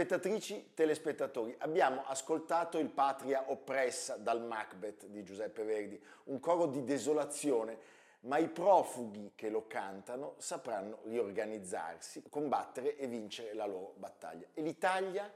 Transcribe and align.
Telespettatrici, 0.00 0.70
telespettatori, 0.72 1.54
abbiamo 1.58 2.04
ascoltato 2.06 2.78
il 2.78 2.88
Patria 2.88 3.50
oppressa 3.50 4.16
dal 4.16 4.42
Macbeth 4.42 5.04
di 5.04 5.22
Giuseppe 5.22 5.62
Verdi, 5.62 6.02
un 6.24 6.40
coro 6.40 6.64
di 6.64 6.84
desolazione, 6.84 7.76
ma 8.20 8.38
i 8.38 8.48
profughi 8.48 9.32
che 9.34 9.50
lo 9.50 9.66
cantano 9.66 10.36
sapranno 10.38 11.00
riorganizzarsi, 11.04 12.22
combattere 12.30 12.96
e 12.96 13.08
vincere 13.08 13.52
la 13.52 13.66
loro 13.66 13.92
battaglia. 13.98 14.46
E 14.54 14.62
l'Italia? 14.62 15.30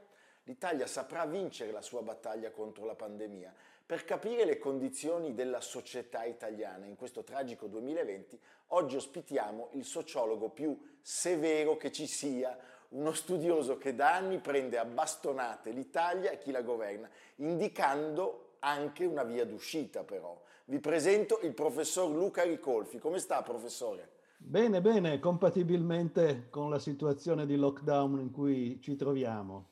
L'Italia 0.45 0.87
saprà 0.87 1.27
vincere 1.27 1.71
la 1.71 1.83
sua 1.83 2.01
battaglia 2.01 2.49
contro 2.49 2.85
la 2.85 2.95
pandemia. 2.95 3.53
Per 3.85 4.03
capire 4.03 4.45
le 4.45 4.57
condizioni 4.57 5.35
della 5.35 5.61
società 5.61 6.23
italiana 6.23 6.87
in 6.87 6.95
questo 6.95 7.23
tragico 7.23 7.67
2020, 7.67 8.39
oggi 8.69 8.95
ospitiamo 8.95 9.69
il 9.73 9.85
sociologo 9.85 10.49
più 10.49 10.75
severo 11.03 11.77
che 11.77 11.91
ci 11.91 12.07
sia, 12.07 12.57
uno 12.89 13.13
studioso 13.13 13.77
che 13.77 13.95
da 13.95 14.13
anni 14.13 14.39
prende 14.39 14.77
a 14.77 14.85
bastonate 14.85 15.71
l'Italia 15.71 16.31
e 16.31 16.37
chi 16.37 16.51
la 16.51 16.61
governa, 16.61 17.09
indicando 17.37 18.57
anche 18.59 19.05
una 19.05 19.23
via 19.23 19.45
d'uscita 19.45 20.03
però. 20.03 20.41
Vi 20.65 20.79
presento 20.79 21.39
il 21.43 21.53
professor 21.53 22.09
Luca 22.09 22.43
Ricolfi. 22.43 22.97
Come 22.97 23.19
sta 23.19 23.41
professore? 23.43 24.13
Bene, 24.37 24.81
bene, 24.81 25.19
compatibilmente 25.19 26.47
con 26.49 26.69
la 26.69 26.79
situazione 26.79 27.45
di 27.45 27.55
lockdown 27.55 28.19
in 28.19 28.31
cui 28.31 28.79
ci 28.81 28.95
troviamo. 28.95 29.69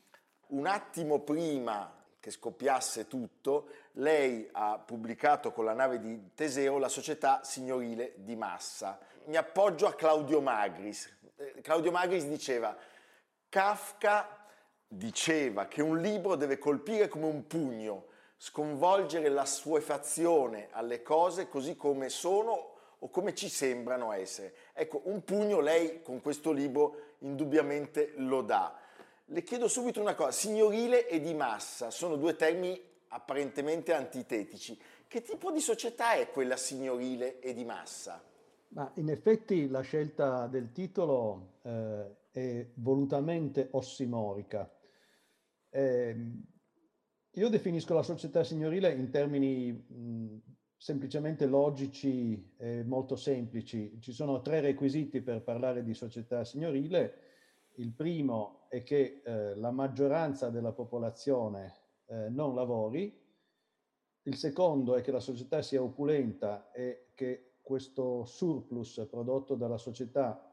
Un 0.47 0.67
attimo 0.67 1.19
prima 1.21 2.01
che 2.19 2.31
scoppiasse 2.31 3.07
tutto, 3.07 3.67
lei 3.93 4.47
ha 4.53 4.79
pubblicato 4.79 5.51
con 5.51 5.65
la 5.65 5.73
nave 5.73 5.99
di 5.99 6.29
Teseo 6.33 6.77
la 6.77 6.87
società 6.87 7.43
signorile 7.43 8.13
di 8.17 8.35
massa. 8.35 8.99
Mi 9.25 9.35
appoggio 9.35 9.87
a 9.87 9.93
Claudio 9.93 10.39
Magris. 10.39 11.11
Eh, 11.35 11.61
Claudio 11.61 11.91
Magris 11.91 12.25
diceva 12.25 12.75
Kafka 13.53 14.47
diceva 14.87 15.67
che 15.67 15.83
un 15.83 16.01
libro 16.01 16.33
deve 16.35 16.57
colpire 16.57 17.07
come 17.07 17.25
un 17.25 17.45
pugno, 17.45 18.05
sconvolgere 18.35 19.29
la 19.29 19.45
suefazione 19.45 20.69
alle 20.71 21.03
cose 21.03 21.47
così 21.47 21.75
come 21.75 22.09
sono 22.09 22.71
o 22.97 23.09
come 23.11 23.35
ci 23.35 23.49
sembrano 23.49 24.11
essere. 24.11 24.55
Ecco, 24.73 25.01
un 25.03 25.23
pugno 25.23 25.59
lei 25.59 26.01
con 26.01 26.19
questo 26.19 26.51
libro 26.51 27.17
indubbiamente 27.19 28.13
lo 28.15 28.41
dà. 28.41 28.75
Le 29.25 29.43
chiedo 29.43 29.67
subito 29.67 30.01
una 30.01 30.15
cosa, 30.15 30.31
signorile 30.31 31.07
e 31.07 31.19
di 31.19 31.35
massa 31.35 31.91
sono 31.91 32.15
due 32.15 32.35
termini 32.35 32.81
apparentemente 33.09 33.93
antitetici. 33.93 34.81
Che 35.07 35.21
tipo 35.21 35.51
di 35.51 35.59
società 35.59 36.13
è 36.13 36.31
quella 36.31 36.57
signorile 36.57 37.39
e 37.39 37.53
di 37.53 37.65
massa? 37.65 38.19
Ma 38.69 38.89
in 38.95 39.11
effetti 39.11 39.69
la 39.69 39.81
scelta 39.81 40.47
del 40.47 40.71
titolo 40.71 41.49
eh, 41.61 42.21
è 42.33 42.67
volutamente 42.77 43.67
ossimorica. 43.71 44.67
Eh, 45.69 46.31
io 47.29 47.49
definisco 47.49 47.93
la 47.93 48.01
società 48.01 48.43
signorile 48.43 48.91
in 48.91 49.11
termini 49.11 49.71
mh, 49.71 50.41
semplicemente 50.75 51.45
logici 51.45 52.55
e 52.57 52.83
molto 52.83 53.15
semplici. 53.15 53.99
Ci 54.01 54.11
sono 54.11 54.41
tre 54.41 54.61
requisiti 54.61 55.21
per 55.21 55.43
parlare 55.43 55.83
di 55.83 55.93
società 55.93 56.43
signorile. 56.43 57.19
Il 57.75 57.93
primo 57.93 58.65
è 58.67 58.81
che 58.81 59.21
eh, 59.23 59.55
la 59.55 59.71
maggioranza 59.71 60.49
della 60.49 60.71
popolazione 60.71 61.73
eh, 62.07 62.29
non 62.29 62.55
lavori. 62.55 63.21
Il 64.23 64.35
secondo 64.35 64.95
è 64.95 65.01
che 65.01 65.11
la 65.11 65.19
società 65.19 65.61
sia 65.61 65.83
opulenta 65.83 66.71
e 66.71 67.11
che 67.13 67.57
questo 67.61 68.25
surplus 68.25 69.05
prodotto 69.09 69.53
dalla 69.53 69.77
società 69.77 70.52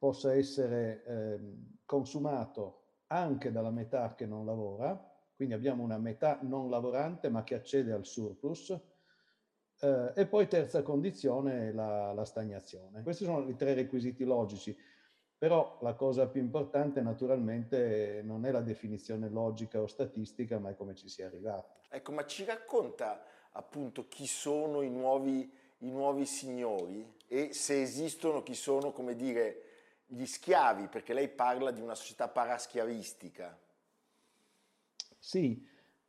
possa 0.00 0.34
essere 0.34 1.04
eh, 1.04 1.38
consumato 1.84 3.02
anche 3.08 3.52
dalla 3.52 3.70
metà 3.70 4.14
che 4.14 4.24
non 4.24 4.46
lavora, 4.46 4.98
quindi 5.36 5.54
abbiamo 5.54 5.82
una 5.82 5.98
metà 5.98 6.38
non 6.40 6.70
lavorante 6.70 7.28
ma 7.28 7.44
che 7.44 7.54
accede 7.54 7.92
al 7.92 8.06
surplus, 8.06 8.70
eh, 9.80 10.12
e 10.16 10.26
poi 10.26 10.48
terza 10.48 10.82
condizione 10.82 11.70
la, 11.72 12.14
la 12.14 12.24
stagnazione. 12.24 13.02
Questi 13.02 13.24
sono 13.24 13.46
i 13.46 13.56
tre 13.56 13.74
requisiti 13.74 14.24
logici, 14.24 14.74
però 15.36 15.76
la 15.82 15.92
cosa 15.94 16.28
più 16.28 16.40
importante 16.40 17.02
naturalmente 17.02 18.22
non 18.24 18.46
è 18.46 18.50
la 18.50 18.62
definizione 18.62 19.28
logica 19.28 19.82
o 19.82 19.86
statistica, 19.86 20.58
ma 20.58 20.70
è 20.70 20.76
come 20.76 20.94
ci 20.94 21.10
si 21.10 21.20
è 21.20 21.26
arrivati. 21.26 21.78
Ecco, 21.90 22.12
ma 22.12 22.24
ci 22.24 22.44
racconta 22.46 23.22
appunto 23.52 24.08
chi 24.08 24.26
sono 24.26 24.80
i 24.80 24.88
nuovi, 24.88 25.52
i 25.78 25.90
nuovi 25.90 26.24
signori 26.24 27.16
e 27.26 27.52
se 27.52 27.82
esistono 27.82 28.42
chi 28.42 28.54
sono, 28.54 28.92
come 28.92 29.14
dire, 29.14 29.69
gli 30.12 30.26
schiavi, 30.26 30.88
perché 30.88 31.12
lei 31.12 31.28
parla 31.28 31.70
di 31.70 31.80
una 31.80 31.94
società 31.94 32.28
paraschiavistica. 32.28 33.56
Sì, 35.16 35.64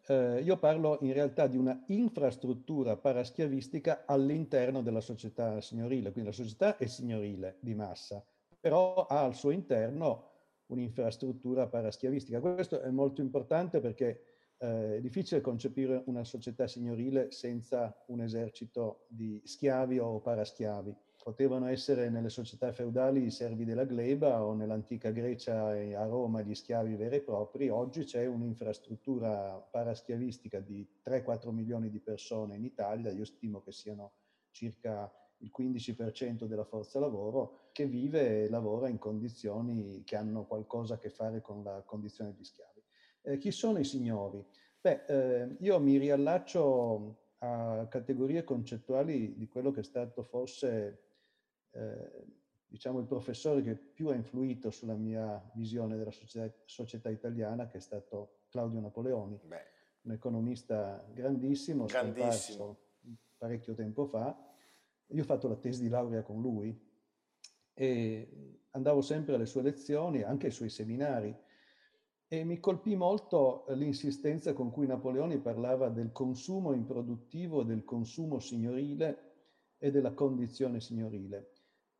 eh, 0.07 0.41
io 0.41 0.57
parlo 0.57 0.97
in 1.01 1.13
realtà 1.13 1.45
di 1.45 1.57
una 1.57 1.83
infrastruttura 1.87 2.97
paraschiavistica 2.97 4.05
all'interno 4.07 4.81
della 4.81 5.01
società 5.01 5.61
signorile, 5.61 6.11
quindi 6.11 6.31
la 6.31 6.35
società 6.35 6.77
è 6.77 6.87
signorile 6.87 7.57
di 7.59 7.75
massa, 7.75 8.25
però 8.59 9.05
ha 9.05 9.23
al 9.23 9.35
suo 9.35 9.51
interno 9.51 10.29
un'infrastruttura 10.67 11.67
paraschiavistica. 11.67 12.39
Questo 12.39 12.79
è 12.81 12.89
molto 12.89 13.21
importante 13.21 13.79
perché 13.79 14.23
eh, 14.57 14.95
è 14.95 15.01
difficile 15.01 15.41
concepire 15.41 16.01
una 16.07 16.23
società 16.23 16.67
signorile 16.67 17.29
senza 17.31 17.95
un 18.07 18.21
esercito 18.21 19.05
di 19.09 19.39
schiavi 19.43 19.99
o 19.99 20.19
paraschiavi 20.19 20.95
potevano 21.23 21.67
essere 21.67 22.09
nelle 22.09 22.29
società 22.29 22.71
feudali 22.71 23.25
i 23.25 23.31
servi 23.31 23.63
della 23.63 23.85
gleba 23.85 24.43
o 24.43 24.53
nell'antica 24.53 25.11
Grecia 25.11 25.67
a 25.67 26.05
Roma 26.05 26.41
gli 26.41 26.55
schiavi 26.55 26.95
veri 26.95 27.17
e 27.17 27.21
propri, 27.21 27.69
oggi 27.69 28.03
c'è 28.03 28.25
un'infrastruttura 28.25 29.67
paraschiavistica 29.71 30.59
di 30.59 30.87
3-4 31.05 31.51
milioni 31.51 31.89
di 31.89 31.99
persone 31.99 32.55
in 32.55 32.65
Italia, 32.65 33.11
io 33.11 33.25
stimo 33.25 33.61
che 33.61 33.71
siano 33.71 34.13
circa 34.49 35.11
il 35.37 35.51
15% 35.55 36.45
della 36.45 36.63
forza 36.63 36.99
lavoro, 36.99 37.69
che 37.71 37.85
vive 37.85 38.43
e 38.43 38.49
lavora 38.49 38.89
in 38.89 38.97
condizioni 38.97 40.03
che 40.03 40.15
hanno 40.15 40.45
qualcosa 40.45 40.95
a 40.95 40.97
che 40.97 41.09
fare 41.09 41.41
con 41.41 41.63
la 41.63 41.83
condizione 41.85 42.33
di 42.33 42.43
schiavi. 42.43 42.81
Eh, 43.23 43.37
chi 43.37 43.51
sono 43.51 43.79
i 43.79 43.83
signori? 43.83 44.43
Beh, 44.79 45.05
eh, 45.07 45.55
io 45.59 45.79
mi 45.79 45.97
riallaccio 45.97 47.17
a 47.39 47.87
categorie 47.87 48.43
concettuali 48.43 49.35
di 49.35 49.47
quello 49.47 49.71
che 49.71 49.79
è 49.79 49.83
stato 49.83 50.23
forse 50.23 51.10
eh, 51.71 52.25
diciamo 52.67 52.99
il 52.99 53.05
professore 53.05 53.61
che 53.61 53.75
più 53.75 54.07
ha 54.09 54.15
influito 54.15 54.71
sulla 54.71 54.95
mia 54.95 55.41
visione 55.55 55.97
della 55.97 56.11
società, 56.11 56.53
società 56.65 57.09
italiana, 57.09 57.67
che 57.67 57.77
è 57.77 57.81
stato 57.81 58.43
Claudio 58.49 58.79
Napoleoni, 58.79 59.39
Beh. 59.43 59.61
un 60.03 60.11
economista 60.13 61.05
grandissimo, 61.13 61.85
grandissimo. 61.85 62.77
parecchio 63.37 63.73
tempo 63.73 64.05
fa. 64.05 64.49
Io 65.07 65.21
ho 65.21 65.25
fatto 65.25 65.49
la 65.49 65.57
tesi 65.57 65.81
di 65.81 65.89
laurea 65.89 66.23
con 66.23 66.39
lui 66.39 66.89
e 67.73 68.59
andavo 68.71 69.01
sempre 69.01 69.35
alle 69.35 69.45
sue 69.45 69.61
lezioni, 69.61 70.21
anche 70.21 70.45
ai 70.47 70.51
suoi 70.53 70.69
seminari, 70.69 71.35
e 72.27 72.45
mi 72.45 72.61
colpì 72.61 72.95
molto 72.95 73.65
l'insistenza 73.69 74.53
con 74.53 74.71
cui 74.71 74.87
Napoleoni 74.87 75.39
parlava 75.39 75.89
del 75.89 76.13
consumo 76.13 76.71
improduttivo, 76.71 77.63
del 77.63 77.83
consumo 77.83 78.39
signorile 78.39 79.31
e 79.77 79.91
della 79.91 80.13
condizione 80.13 80.79
signorile. 80.79 81.50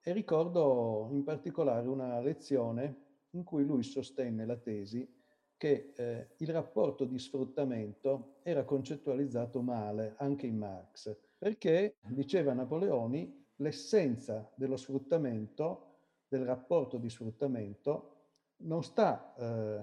E 0.04 0.14
ricordo 0.14 1.10
in 1.12 1.24
particolare 1.24 1.88
una 1.88 2.20
lezione 2.20 3.10
in 3.32 3.44
cui 3.44 3.64
lui 3.64 3.84
sostenne 3.84 4.46
la 4.46 4.58
tesi 4.58 5.08
che 5.56 5.94
eh, 5.96 6.30
il 6.38 6.50
rapporto 6.50 7.06
di 7.06 7.20
sfruttamento 7.20 8.38
era 8.42 8.64
concettualizzato 8.64 9.62
male 9.62 10.16
anche 10.18 10.48
in 10.48 10.58
Marx, 10.58 11.16
perché, 11.38 11.98
diceva 12.08 12.54
Napoleoni, 12.54 13.46
l'essenza 13.58 14.52
dello 14.56 14.76
sfruttamento, 14.76 15.90
del 16.28 16.46
rapporto 16.46 16.98
di 16.98 17.12
sfruttamento, 17.12 18.16
non 18.64 18.82
sta 18.84 19.36
eh, 19.36 19.82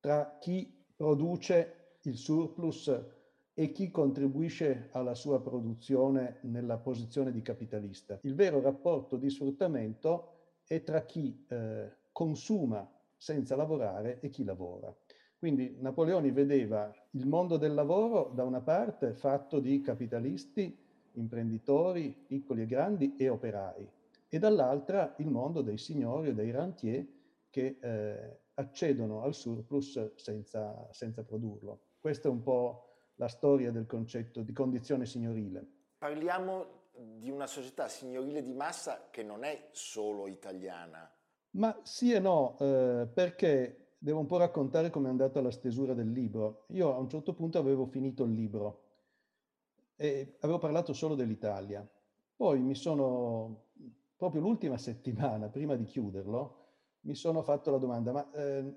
tra 0.00 0.38
chi 0.38 0.86
produce 0.96 1.98
il 2.04 2.16
surplus 2.16 2.90
e 3.60 3.72
chi 3.72 3.90
contribuisce 3.90 4.88
alla 4.92 5.14
sua 5.14 5.42
produzione 5.42 6.38
nella 6.44 6.78
posizione 6.78 7.30
di 7.30 7.42
capitalista. 7.42 8.18
Il 8.22 8.34
vero 8.34 8.62
rapporto 8.62 9.18
di 9.18 9.28
sfruttamento 9.28 10.62
è 10.66 10.82
tra 10.82 11.04
chi 11.04 11.44
eh, 11.46 11.92
consuma 12.10 12.90
senza 13.18 13.56
lavorare 13.56 14.18
e 14.20 14.30
chi 14.30 14.44
lavora. 14.44 14.90
Quindi 15.36 15.76
Napoleone 15.78 16.32
vedeva 16.32 16.90
il 17.10 17.26
mondo 17.26 17.58
del 17.58 17.74
lavoro 17.74 18.32
da 18.34 18.44
una 18.44 18.62
parte 18.62 19.12
fatto 19.12 19.60
di 19.60 19.82
capitalisti, 19.82 20.74
imprenditori, 21.12 22.16
piccoli 22.26 22.62
e 22.62 22.66
grandi 22.66 23.14
e 23.16 23.28
operai, 23.28 23.86
e 24.30 24.38
dall'altra 24.38 25.16
il 25.18 25.28
mondo 25.28 25.60
dei 25.60 25.76
signori 25.76 26.28
e 26.28 26.34
dei 26.34 26.50
rentier 26.50 27.06
che 27.50 27.76
eh, 27.78 28.38
accedono 28.54 29.20
al 29.20 29.34
surplus 29.34 30.14
senza, 30.14 30.88
senza 30.92 31.22
produrlo. 31.24 31.80
Questa 32.00 32.28
è 32.28 32.30
un 32.30 32.42
po' 32.42 32.84
la 33.20 33.28
storia 33.28 33.70
del 33.70 33.84
concetto 33.84 34.40
di 34.40 34.52
condizione 34.54 35.04
signorile. 35.04 35.66
Parliamo 35.98 36.78
di 37.18 37.30
una 37.30 37.46
società 37.46 37.86
signorile 37.86 38.40
di 38.40 38.54
massa 38.54 39.08
che 39.10 39.22
non 39.22 39.44
è 39.44 39.68
solo 39.72 40.26
italiana. 40.26 41.08
Ma 41.50 41.78
sì 41.82 42.12
e 42.12 42.18
no, 42.18 42.56
eh, 42.58 43.06
perché 43.12 43.96
devo 43.98 44.20
un 44.20 44.26
po' 44.26 44.38
raccontare 44.38 44.88
come 44.88 45.08
è 45.08 45.10
andata 45.10 45.42
la 45.42 45.50
stesura 45.50 45.92
del 45.92 46.10
libro. 46.10 46.64
Io 46.68 46.94
a 46.94 46.98
un 46.98 47.10
certo 47.10 47.34
punto 47.34 47.58
avevo 47.58 47.84
finito 47.84 48.24
il 48.24 48.32
libro 48.32 48.84
e 49.96 50.38
avevo 50.40 50.58
parlato 50.58 50.94
solo 50.94 51.14
dell'Italia. 51.14 51.86
Poi 52.34 52.60
mi 52.60 52.74
sono, 52.74 53.66
proprio 54.16 54.40
l'ultima 54.40 54.78
settimana, 54.78 55.50
prima 55.50 55.76
di 55.76 55.84
chiuderlo, 55.84 56.56
mi 57.00 57.14
sono 57.14 57.42
fatto 57.42 57.70
la 57.70 57.76
domanda, 57.76 58.12
ma 58.12 58.30
eh, 58.32 58.74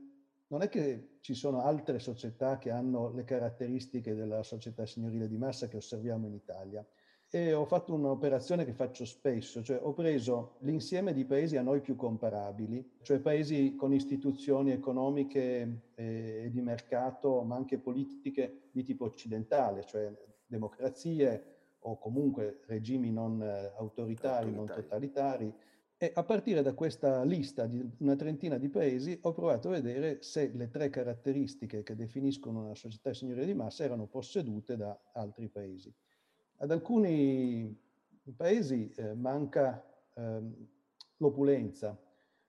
non 0.54 0.62
è 0.62 0.70
che 0.70 1.18
ci 1.22 1.34
sono 1.34 1.64
altre 1.64 1.98
società 1.98 2.60
che 2.60 2.70
hanno 2.70 3.12
le 3.12 3.24
caratteristiche 3.24 4.14
della 4.14 4.44
società 4.44 4.86
signorile 4.86 5.28
di 5.28 5.36
massa 5.36 5.68
che 5.68 5.78
osserviamo 5.78 6.28
in 6.28 6.36
Italia? 6.36 6.86
E 7.28 7.54
ho 7.54 7.66
fatto 7.66 7.96
un'operazione 7.96 8.64
che 8.64 8.74
faccio 8.74 9.04
spesso, 9.04 9.64
cioè 9.64 9.80
ho 9.82 9.94
preso 9.94 10.58
l'insieme 10.60 11.12
di 11.12 11.26
paesi 11.26 11.58
a 11.58 11.64
noi 11.64 11.82
più 11.82 11.96
comparabili, 11.96 12.98
cioè 13.02 13.18
paesi 13.18 13.74
con 13.76 13.94
istituzioni 13.94 14.70
economiche 14.72 15.86
e 15.96 16.50
di 16.52 16.62
mercato, 16.62 17.42
ma 17.42 17.56
anche 17.56 17.80
politiche 17.80 18.68
di 18.72 18.84
tipo 18.84 19.06
occidentale, 19.06 19.84
cioè 19.86 20.14
democrazie 20.46 21.46
o 21.80 21.98
comunque 21.98 22.60
regimi 22.68 23.12
non 23.12 23.42
eh, 23.42 23.74
autoritari, 23.78 24.52
non 24.52 24.68
totalitari, 24.68 25.52
e 25.98 26.12
a 26.13 26.24
partire 26.24 26.62
da 26.62 26.74
questa 26.74 27.24
lista 27.24 27.66
di 27.66 27.81
una 28.00 28.16
trentina 28.16 28.57
di 28.57 28.69
paesi 28.69 29.18
ho 29.22 29.31
provato 29.31 29.69
a 29.69 29.72
vedere 29.72 30.22
se 30.22 30.51
le 30.54 30.69
tre 30.69 30.90
caratteristiche 30.90 31.84
che 31.84 31.95
definiscono 31.95 32.63
una 32.63 32.75
società 32.75 33.13
signorile 33.13 33.45
di 33.45 33.54
massa 33.54 33.84
erano 33.84 34.07
possedute 34.07 34.75
da 34.75 35.00
altri 35.13 35.48
paesi. 35.50 35.94
Ad 36.57 36.72
alcuni 36.72 37.80
paesi 38.36 38.92
eh, 38.95 39.13
manca 39.13 39.84
eh, 40.13 40.42
l'opulenza. 41.18 41.98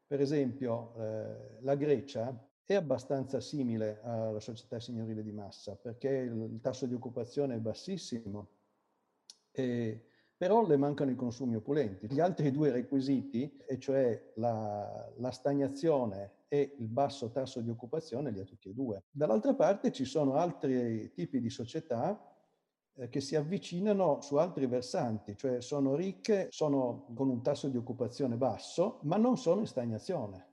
Per 0.06 0.20
esempio, 0.20 0.94
eh, 0.96 1.58
la 1.60 1.74
Grecia 1.74 2.48
è 2.64 2.74
abbastanza 2.74 3.40
simile 3.40 4.00
alla 4.02 4.40
società 4.40 4.80
signorile 4.80 5.22
di 5.22 5.32
massa 5.32 5.76
perché 5.76 6.08
il, 6.08 6.48
il 6.52 6.60
tasso 6.60 6.86
di 6.86 6.94
occupazione 6.94 7.56
è 7.56 7.58
bassissimo 7.58 8.48
e 9.50 10.06
però 10.44 10.62
le 10.66 10.76
mancano 10.76 11.10
i 11.10 11.14
consumi 11.14 11.56
opulenti. 11.56 12.06
Gli 12.06 12.20
altri 12.20 12.50
due 12.50 12.70
requisiti, 12.70 13.62
e 13.66 13.78
cioè 13.78 14.32
la, 14.34 15.10
la 15.16 15.30
stagnazione 15.30 16.32
e 16.48 16.74
il 16.80 16.88
basso 16.88 17.30
tasso 17.30 17.62
di 17.62 17.70
occupazione, 17.70 18.30
li 18.30 18.40
ha 18.40 18.44
tutti 18.44 18.68
e 18.68 18.74
due. 18.74 19.04
Dall'altra 19.10 19.54
parte 19.54 19.90
ci 19.90 20.04
sono 20.04 20.34
altri 20.34 21.10
tipi 21.14 21.40
di 21.40 21.48
società 21.48 22.30
eh, 22.92 23.08
che 23.08 23.22
si 23.22 23.36
avvicinano 23.36 24.20
su 24.20 24.36
altri 24.36 24.66
versanti, 24.66 25.34
cioè 25.34 25.62
sono 25.62 25.94
ricche, 25.94 26.48
sono 26.50 27.06
con 27.14 27.30
un 27.30 27.40
tasso 27.40 27.68
di 27.68 27.78
occupazione 27.78 28.36
basso, 28.36 28.98
ma 29.04 29.16
non 29.16 29.38
sono 29.38 29.60
in 29.60 29.66
stagnazione. 29.66 30.46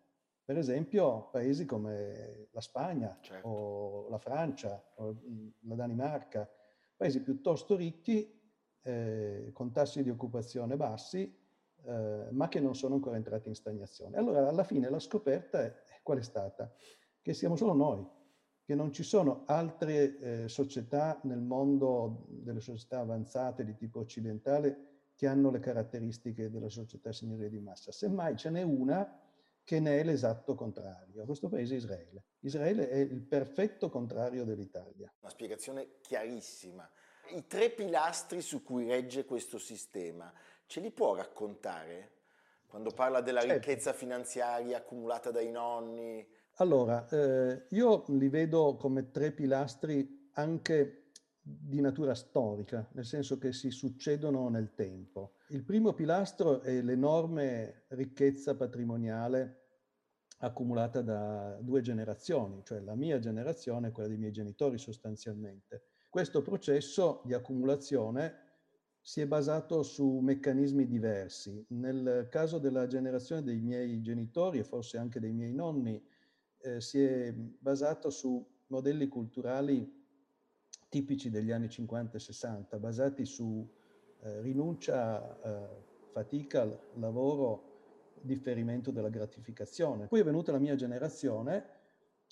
Per 0.46 0.58
esempio 0.58 1.28
paesi 1.34 1.66
come 1.66 2.48
la 2.52 2.62
Spagna 2.62 3.18
certo. 3.20 3.46
o 3.46 4.08
la 4.08 4.20
Francia 4.20 4.82
o 4.96 5.18
la 5.64 5.76
Danimarca, 5.76 6.50
paesi 6.96 7.22
piuttosto 7.22 7.76
ricchi 7.76 8.40
eh, 8.84 9.50
con 9.54 9.72
tassi 9.72 10.04
di 10.04 10.10
occupazione 10.10 10.76
bassi, 10.76 11.38
eh, 11.84 12.28
ma 12.32 12.48
che 12.48 12.60
non 12.60 12.76
sono 12.76 12.96
ancora 12.96 13.16
entrati 13.16 13.50
in 13.50 13.56
stagnazione. 13.56 14.18
Allora, 14.18 14.48
alla 14.48 14.64
fine 14.64 14.90
la 14.90 15.00
scoperta 15.00 15.62
è, 15.62 15.74
qual 16.04 16.20
è 16.20 16.24
stata? 16.24 16.74
Che 17.22 17.34
siamo 17.34 17.56
solo 17.56 17.74
noi, 17.74 18.06
che 18.64 18.76
non 18.76 18.92
ci 18.92 19.04
sono 19.04 19.44
altre 19.46 20.18
eh, 20.20 20.48
società 20.48 21.20
nel 21.24 21.42
mondo 21.42 22.26
delle 22.30 22.62
società 22.62 23.00
avanzate 23.00 23.64
di 23.64 23.76
tipo 23.76 24.00
occidentale 24.00 24.90
che 25.16 25.28
hanno 25.28 25.52
le 25.52 25.60
caratteristiche 25.60 26.50
della 26.50 26.70
società 26.70 27.12
signorile 27.12 27.50
di 27.50 27.60
massa. 27.60 27.92
Semmai 27.92 28.36
ce 28.36 28.50
n'è 28.50 28.64
una 28.64 29.20
che 29.64 29.80
ne 29.80 30.00
è 30.00 30.04
l'esatto 30.04 30.56
contrario. 30.56 31.24
Questo 31.26 31.48
paese 31.48 31.76
è 31.76 31.78
Israele. 31.78 32.24
Israele 32.40 32.90
è 32.90 32.98
il 32.98 33.22
perfetto 33.22 33.90
contrario 33.90 34.44
dell'Italia. 34.44 35.14
Una 35.20 35.30
spiegazione 35.30 35.98
chiarissima 36.02 36.90
i 37.34 37.48
tre 37.48 37.70
pilastri 37.70 38.42
su 38.42 38.64
cui 38.64 38.88
regge 38.88 39.26
questo 39.26 39.58
sistema, 39.58 40.32
ce 40.66 40.80
li 40.80 40.92
può 40.92 41.16
raccontare? 41.16 42.20
Quando 42.68 42.92
parla 42.92 43.22
della 43.22 43.42
certo. 43.42 43.56
ricchezza 43.56 43.94
finanziaria 43.94 44.78
accumulata 44.78 45.32
dai 45.32 45.52
nonni? 45.52 46.26
Allora, 46.56 47.08
eh, 47.10 47.66
io 47.70 48.06
li 48.08 48.30
vedo 48.30 48.76
come 48.78 49.12
tre 49.12 49.32
pilastri 49.32 50.30
anche 50.34 51.10
di 51.42 51.82
natura 51.82 52.14
storica, 52.14 52.88
nel 52.94 53.06
senso 53.06 53.38
che 53.38 53.52
si 53.52 53.72
succedono 53.72 54.48
nel 54.50 54.74
tempo. 54.74 55.34
Il 55.50 55.64
primo 55.64 55.94
pilastro 55.94 56.62
è 56.62 56.82
l'enorme 56.82 57.86
ricchezza 57.90 58.56
patrimoniale 58.56 59.58
accumulata 60.38 61.02
da 61.02 61.58
due 61.62 61.82
generazioni, 61.82 62.64
cioè 62.64 62.80
la 62.80 62.96
mia 62.96 63.20
generazione 63.20 63.88
e 63.88 63.92
quella 63.92 64.10
dei 64.10 64.18
miei 64.18 64.32
genitori 64.32 64.78
sostanzialmente. 64.78 65.91
Questo 66.12 66.42
processo 66.42 67.22
di 67.24 67.34
accumulazione 67.34 68.36
si 69.00 69.22
è 69.22 69.28
basato 69.28 69.82
su 69.82 70.20
meccanismi 70.20 70.86
diversi. 70.86 71.64
Nel 71.70 72.28
caso 72.30 72.58
della 72.58 72.86
generazione 72.86 73.44
dei 73.44 73.62
miei 73.62 74.02
genitori 74.02 74.60
e 74.60 74.66
forse 74.66 74.98
anche 74.98 75.22
dei 75.22 75.32
miei 75.32 75.54
nonni, 75.54 76.06
eh, 76.64 76.82
si 76.82 77.02
è 77.02 77.32
basato 77.32 78.10
su 78.10 78.46
modelli 78.68 79.08
culturali 79.08 79.90
tipici 80.90 81.30
degli 81.30 81.50
anni 81.50 81.70
50 81.70 82.18
e 82.18 82.20
60, 82.20 82.78
basati 82.78 83.24
su 83.24 83.66
eh, 84.20 84.42
rinuncia, 84.42 85.42
eh, 85.42 85.68
fatica, 86.12 86.66
lavoro, 86.96 88.20
differimento 88.20 88.92
della 88.92 89.08
gratificazione. 89.08 90.08
Poi 90.08 90.20
è 90.20 90.26
venuta 90.26 90.52
la 90.52 90.60
mia 90.60 90.76
generazione 90.76 91.80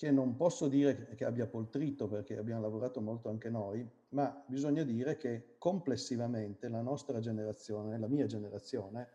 che 0.00 0.10
non 0.10 0.34
posso 0.34 0.66
dire 0.66 1.08
che 1.14 1.26
abbia 1.26 1.46
poltrito 1.46 2.08
perché 2.08 2.38
abbiamo 2.38 2.62
lavorato 2.62 3.02
molto 3.02 3.28
anche 3.28 3.50
noi, 3.50 3.86
ma 4.12 4.42
bisogna 4.46 4.82
dire 4.82 5.18
che 5.18 5.56
complessivamente 5.58 6.70
la 6.70 6.80
nostra 6.80 7.20
generazione, 7.20 7.98
la 7.98 8.08
mia 8.08 8.24
generazione, 8.24 9.10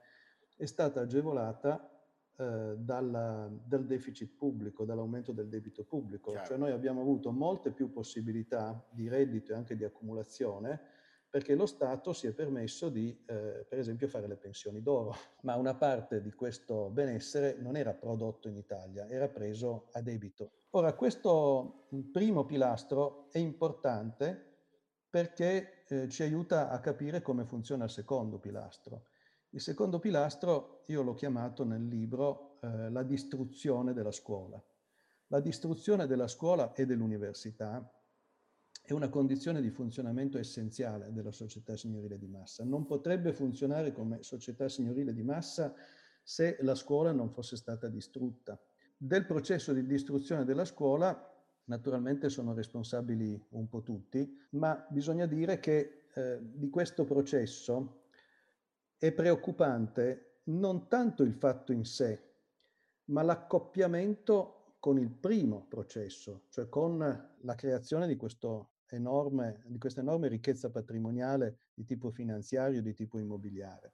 è 0.55 0.65
stata 0.65 1.01
agevolata 1.01 1.89
eh, 2.35 2.75
dalla, 2.77 3.49
dal 3.65 3.83
deficit 3.87 4.35
pubblico, 4.37 4.85
dall'aumento 4.85 5.31
del 5.31 5.47
debito 5.47 5.83
pubblico. 5.83 6.29
Chiaro. 6.29 6.45
Cioè 6.45 6.57
noi 6.57 6.69
abbiamo 6.69 7.01
avuto 7.01 7.31
molte 7.31 7.71
più 7.71 7.91
possibilità 7.91 8.79
di 8.91 9.09
reddito 9.09 9.53
e 9.53 9.55
anche 9.55 9.75
di 9.75 9.85
accumulazione 9.85 10.79
perché 11.35 11.53
lo 11.53 11.65
Stato 11.65 12.13
si 12.13 12.27
è 12.27 12.31
permesso 12.31 12.87
di, 12.87 13.09
eh, 13.25 13.65
per 13.67 13.77
esempio, 13.77 14.07
fare 14.07 14.25
le 14.25 14.37
pensioni 14.37 14.81
d'oro, 14.81 15.13
ma 15.43 15.57
una 15.57 15.75
parte 15.75 16.21
di 16.21 16.31
questo 16.31 16.89
benessere 16.89 17.57
non 17.59 17.75
era 17.75 17.93
prodotto 17.93 18.47
in 18.47 18.55
Italia, 18.55 19.05
era 19.09 19.27
preso 19.27 19.89
a 19.91 20.01
debito. 20.01 20.51
Ora, 20.69 20.93
questo 20.93 21.87
primo 22.13 22.45
pilastro 22.45 23.27
è 23.31 23.37
importante 23.37 24.59
perché 25.09 25.83
eh, 25.89 26.07
ci 26.07 26.23
aiuta 26.23 26.69
a 26.69 26.79
capire 26.79 27.21
come 27.21 27.43
funziona 27.43 27.83
il 27.83 27.89
secondo 27.89 28.39
pilastro. 28.39 29.07
Il 29.49 29.59
secondo 29.59 29.99
pilastro 29.99 30.83
io 30.85 31.01
l'ho 31.01 31.15
chiamato 31.15 31.65
nel 31.65 31.85
libro 31.85 32.59
eh, 32.61 32.89
la 32.89 33.03
distruzione 33.03 33.91
della 33.91 34.11
scuola. 34.11 34.63
La 35.27 35.41
distruzione 35.41 36.07
della 36.07 36.29
scuola 36.29 36.71
e 36.71 36.85
dell'università 36.85 37.91
è 38.85 38.93
una 38.93 39.09
condizione 39.09 39.61
di 39.61 39.71
funzionamento 39.71 40.37
essenziale 40.37 41.11
della 41.11 41.31
società 41.31 41.75
signorile 41.75 42.19
di 42.19 42.27
massa. 42.27 42.63
Non 42.63 42.85
potrebbe 42.85 43.33
funzionare 43.33 43.91
come 43.91 44.21
società 44.21 44.69
signorile 44.69 45.13
di 45.13 45.23
massa 45.23 45.73
se 46.21 46.57
la 46.61 46.75
scuola 46.75 47.11
non 47.11 47.31
fosse 47.31 47.55
stata 47.55 47.87
distrutta. 47.87 48.59
Del 48.95 49.25
processo 49.25 49.73
di 49.73 49.85
distruzione 49.85 50.45
della 50.45 50.65
scuola 50.65 51.33
naturalmente 51.65 52.29
sono 52.29 52.53
responsabili 52.53 53.43
un 53.49 53.67
po' 53.67 53.81
tutti, 53.81 54.37
ma 54.51 54.85
bisogna 54.89 55.25
dire 55.25 55.59
che 55.59 56.03
eh, 56.13 56.39
di 56.41 56.69
questo 56.69 57.05
processo 57.05 58.03
è 58.97 59.11
preoccupante 59.11 60.41
non 60.45 60.87
tanto 60.87 61.23
il 61.23 61.33
fatto 61.33 61.71
in 61.71 61.85
sé, 61.85 62.21
ma 63.05 63.23
l'accoppiamento 63.23 64.77
con 64.79 64.99
il 64.99 65.09
primo 65.09 65.65
processo, 65.67 66.43
cioè 66.49 66.69
con 66.69 66.97
la 67.41 67.55
creazione 67.55 68.05
di, 68.05 68.15
enorme, 68.95 69.61
di 69.65 69.77
questa 69.77 70.01
enorme 70.01 70.27
ricchezza 70.27 70.69
patrimoniale 70.69 71.59
di 71.73 71.85
tipo 71.85 72.09
finanziario, 72.09 72.81
di 72.81 72.93
tipo 72.93 73.19
immobiliare. 73.19 73.93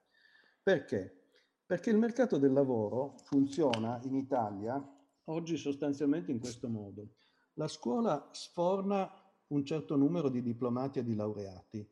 Perché? 0.62 1.22
Perché 1.66 1.90
il 1.90 1.98
mercato 1.98 2.38
del 2.38 2.54
lavoro 2.54 3.16
funziona 3.24 4.00
in 4.04 4.16
Italia 4.16 4.82
oggi 5.26 5.58
sostanzialmente 5.58 6.32
in 6.32 6.40
questo 6.40 6.68
modo. 6.68 7.16
La 7.54 7.68
scuola 7.68 8.30
sforna 8.32 9.10
un 9.48 9.66
certo 9.66 9.96
numero 9.96 10.30
di 10.30 10.42
diplomati 10.42 11.00
e 11.00 11.04
di 11.04 11.16
laureati. 11.16 11.88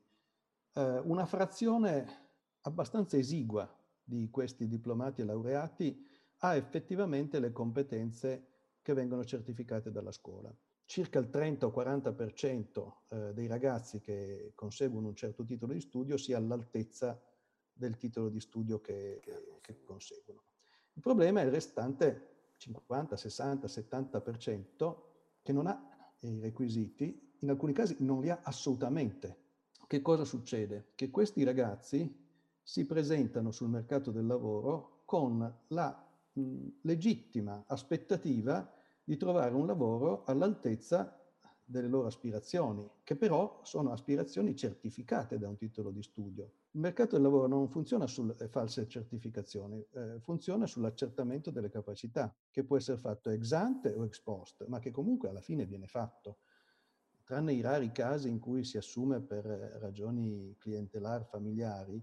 Eh, 0.74 1.00
una 1.00 1.26
frazione 1.26 2.28
abbastanza 2.62 3.18
esigua 3.18 3.70
di 4.04 4.30
questi 4.30 4.68
diplomati 4.68 5.22
e 5.22 5.26
laureati 5.26 6.08
ha 6.40 6.56
effettivamente 6.56 7.40
le 7.40 7.52
competenze 7.52 8.48
che 8.82 8.94
vengono 8.94 9.24
certificate 9.24 9.92
dalla 9.92 10.12
scuola. 10.12 10.54
Circa 10.90 11.20
il 11.20 11.30
30 11.30 11.68
o 11.68 11.70
40% 11.70 12.94
eh, 13.10 13.34
dei 13.36 13.46
ragazzi 13.46 14.00
che 14.00 14.54
conseguono 14.56 15.10
un 15.10 15.16
certo 15.16 15.46
titolo 15.46 15.74
di 15.74 15.82
studio 15.82 16.18
si 16.18 16.32
è 16.32 16.36
all'altezza 16.36 17.22
del 17.72 17.96
titolo 17.96 18.28
di 18.28 18.40
studio 18.40 18.82
che, 18.82 19.20
che, 19.22 19.60
che 19.62 19.84
conseguono. 19.84 20.46
Il 20.94 21.04
problema 21.04 21.42
è 21.42 21.44
il 21.46 21.52
restante 21.52 22.54
50, 22.58 23.16
60, 23.16 23.68
70% 23.68 24.96
che 25.44 25.54
non 25.54 25.68
ha 25.68 26.12
i 26.22 26.40
requisiti, 26.40 27.36
in 27.42 27.52
alcuni 27.52 27.72
casi 27.72 27.98
non 28.00 28.22
li 28.22 28.32
ha 28.32 28.40
assolutamente. 28.42 29.38
Che 29.86 30.02
cosa 30.02 30.26
succede? 30.26 30.94
Che 30.96 31.12
questi 31.12 31.44
ragazzi 31.44 32.12
si 32.64 32.88
presentano 32.88 33.52
sul 33.52 33.70
mercato 33.70 34.10
del 34.10 34.26
lavoro 34.26 35.04
con 35.06 35.56
la 35.68 36.12
mh, 36.34 36.68
legittima 36.82 37.64
aspettativa 37.68 38.74
di 39.10 39.18
trovare 39.18 39.56
un 39.56 39.66
lavoro 39.66 40.24
all'altezza 40.26 41.20
delle 41.66 41.88
loro 41.88 42.06
aspirazioni, 42.06 42.88
che 43.02 43.16
però 43.16 43.60
sono 43.64 43.92
aspirazioni 43.92 44.56
certificate 44.56 45.40
da 45.40 45.50
un 45.50 45.56
titolo 45.56 45.90
di 45.90 46.04
studio. 46.04 46.52
Il 46.74 46.80
mercato 46.80 47.16
del 47.16 47.24
lavoro 47.24 47.48
non 47.48 47.68
funziona 47.70 48.06
sulle 48.06 48.36
false 48.50 48.88
certificazioni, 48.88 49.84
eh, 49.94 50.20
funziona 50.20 50.68
sull'accertamamento 50.68 51.50
delle 51.50 51.72
capacità, 51.72 52.32
che 52.52 52.64
può 52.64 52.78
essere 52.78 53.00
fatto 53.00 53.32
ex 53.32 53.52
ante 53.52 53.96
o 53.96 54.06
ex 54.06 54.22
post, 54.22 54.68
ma 54.68 54.78
che 54.78 54.92
comunque 54.92 55.28
alla 55.30 55.42
fine 55.42 55.66
viene 55.66 55.88
fatto. 55.88 56.42
Tranne 57.24 57.54
i 57.54 57.62
rari 57.62 57.92
casi 57.92 58.30
in 58.30 58.38
cui 58.38 58.64
si 58.64 58.78
assume 58.78 59.22
per 59.22 59.44
ragioni 59.80 60.56
clientelari 60.60 61.24
familiari, 61.24 62.00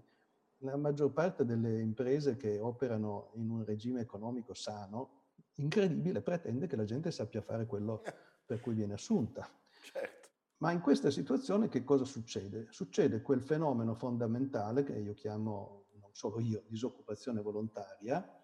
la 0.61 0.75
maggior 0.75 1.13
parte 1.13 1.45
delle 1.45 1.79
imprese 1.79 2.35
che 2.35 2.59
operano 2.59 3.31
in 3.35 3.49
un 3.49 3.63
regime 3.63 4.01
economico 4.01 4.53
sano, 4.53 5.16
incredibile, 5.57 6.21
pretende 6.21 6.67
che 6.67 6.75
la 6.75 6.85
gente 6.85 7.11
sappia 7.11 7.41
fare 7.41 7.65
quello 7.65 8.03
per 8.45 8.59
cui 8.59 8.73
viene 8.73 8.93
assunta. 8.93 9.47
Certo. 9.81 10.29
Ma 10.57 10.71
in 10.71 10.81
questa 10.81 11.11
situazione 11.11 11.69
che 11.69 11.83
cosa 11.83 12.05
succede? 12.05 12.67
Succede 12.71 13.21
quel 13.21 13.41
fenomeno 13.41 13.93
fondamentale 13.93 14.83
che 14.83 14.93
io 14.93 15.13
chiamo, 15.13 15.85
non 15.99 16.09
solo 16.13 16.39
io, 16.39 16.63
disoccupazione 16.67 17.41
volontaria, 17.41 18.37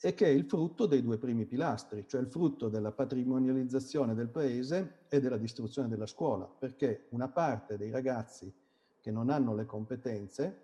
e 0.00 0.14
che 0.14 0.26
è 0.26 0.30
il 0.30 0.44
frutto 0.44 0.86
dei 0.86 1.02
due 1.02 1.18
primi 1.18 1.46
pilastri, 1.46 2.06
cioè 2.06 2.20
il 2.20 2.28
frutto 2.28 2.68
della 2.68 2.92
patrimonializzazione 2.92 4.14
del 4.14 4.28
paese 4.28 5.04
e 5.08 5.20
della 5.20 5.38
distruzione 5.38 5.88
della 5.88 6.06
scuola, 6.06 6.46
perché 6.46 7.06
una 7.10 7.28
parte 7.28 7.76
dei 7.76 7.90
ragazzi 7.90 8.52
che 9.00 9.10
non 9.10 9.30
hanno 9.30 9.54
le 9.54 9.66
competenze 9.66 10.62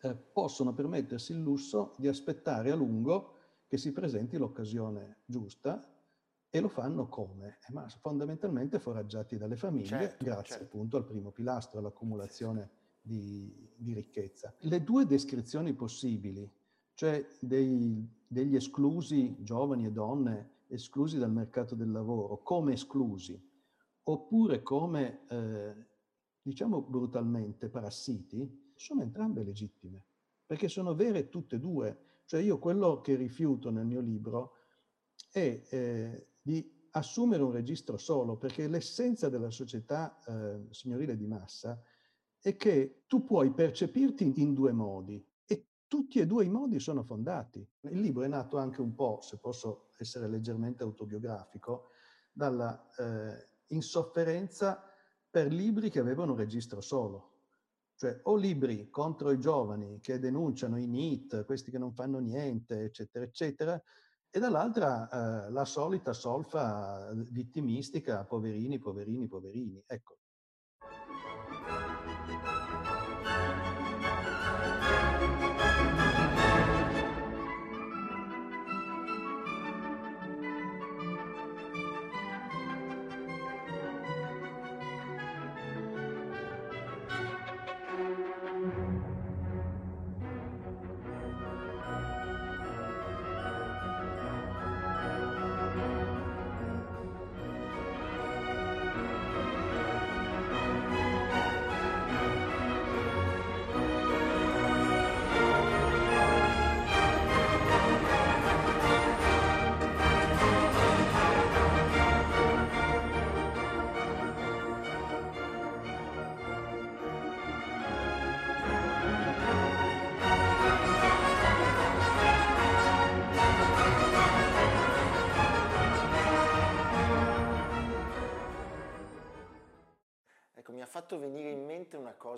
eh, 0.00 0.14
possono 0.14 0.72
permettersi 0.72 1.32
il 1.32 1.40
lusso 1.40 1.94
di 1.98 2.08
aspettare 2.08 2.70
a 2.70 2.74
lungo 2.74 3.37
che 3.68 3.76
si 3.76 3.92
presenti 3.92 4.36
l'occasione 4.36 5.18
giusta 5.26 5.94
e 6.50 6.60
lo 6.60 6.68
fanno 6.68 7.06
come? 7.06 7.58
Eh, 7.68 7.72
ma 7.72 7.86
fondamentalmente 7.88 8.78
foraggiati 8.78 9.36
dalle 9.36 9.56
famiglie, 9.56 9.86
certo, 9.86 10.24
grazie 10.24 10.56
certo. 10.56 10.64
appunto 10.64 10.96
al 10.96 11.04
primo 11.04 11.30
pilastro, 11.30 11.78
all'accumulazione 11.78 12.70
di, 13.00 13.70
di, 13.76 13.92
ricchezza. 13.92 14.54
Le 14.60 14.82
due 14.82 15.04
descrizioni 15.04 15.74
possibili, 15.74 16.50
cioè 16.94 17.24
dei, 17.40 18.08
degli 18.26 18.56
esclusi 18.56 19.36
giovani 19.42 19.86
e 19.86 19.92
donne 19.92 20.56
esclusi 20.68 21.18
dal 21.18 21.32
mercato 21.32 21.74
del 21.74 21.90
lavoro, 21.90 22.42
come 22.42 22.72
esclusi, 22.72 23.40
oppure 24.04 24.62
come, 24.62 25.26
eh, 25.28 25.74
diciamo 26.40 26.80
brutalmente, 26.80 27.68
parassiti, 27.68 28.72
sono 28.74 29.02
entrambe 29.02 29.42
legittime, 29.42 30.02
perché 30.46 30.68
sono 30.68 30.94
vere 30.94 31.28
tutte 31.28 31.56
e 31.56 31.58
due. 31.58 31.98
Cioè 32.28 32.42
io 32.42 32.58
quello 32.58 33.00
che 33.00 33.14
rifiuto 33.14 33.70
nel 33.70 33.86
mio 33.86 34.02
libro 34.02 34.56
è 35.30 35.62
eh, 35.70 36.26
di 36.42 36.86
assumere 36.90 37.42
un 37.42 37.52
registro 37.52 37.96
solo, 37.96 38.36
perché 38.36 38.68
l'essenza 38.68 39.30
della 39.30 39.50
società 39.50 40.20
eh, 40.26 40.66
signorile 40.68 41.16
di 41.16 41.26
massa 41.26 41.82
è 42.38 42.54
che 42.54 43.04
tu 43.06 43.24
puoi 43.24 43.50
percepirti 43.50 44.42
in 44.42 44.52
due 44.52 44.72
modi 44.72 45.26
e 45.46 45.68
tutti 45.86 46.18
e 46.18 46.26
due 46.26 46.44
i 46.44 46.50
modi 46.50 46.78
sono 46.80 47.02
fondati. 47.02 47.66
Il 47.84 47.98
libro 47.98 48.24
è 48.24 48.28
nato 48.28 48.58
anche 48.58 48.82
un 48.82 48.94
po', 48.94 49.20
se 49.22 49.38
posso 49.38 49.88
essere 49.96 50.28
leggermente 50.28 50.82
autobiografico, 50.82 51.92
dalla 52.30 52.90
eh, 52.98 53.48
insofferenza 53.68 54.84
per 55.30 55.50
libri 55.50 55.88
che 55.88 55.98
avevano 55.98 56.32
un 56.32 56.38
registro 56.38 56.82
solo. 56.82 57.37
Cioè 57.98 58.20
o 58.22 58.36
libri 58.36 58.90
contro 58.90 59.32
i 59.32 59.40
giovani 59.40 59.98
che 60.00 60.20
denunciano 60.20 60.78
i 60.78 60.86
NIT, 60.86 61.44
questi 61.44 61.72
che 61.72 61.78
non 61.78 61.92
fanno 61.92 62.20
niente, 62.20 62.84
eccetera, 62.84 63.24
eccetera, 63.24 63.82
e 64.30 64.38
dall'altra 64.38 65.08
eh, 65.08 65.50
la 65.50 65.64
solita 65.64 66.12
solfa 66.12 67.10
vittimistica, 67.12 68.24
poverini, 68.24 68.78
poverini, 68.78 69.26
poverini. 69.26 69.82
Ecco, 69.84 70.17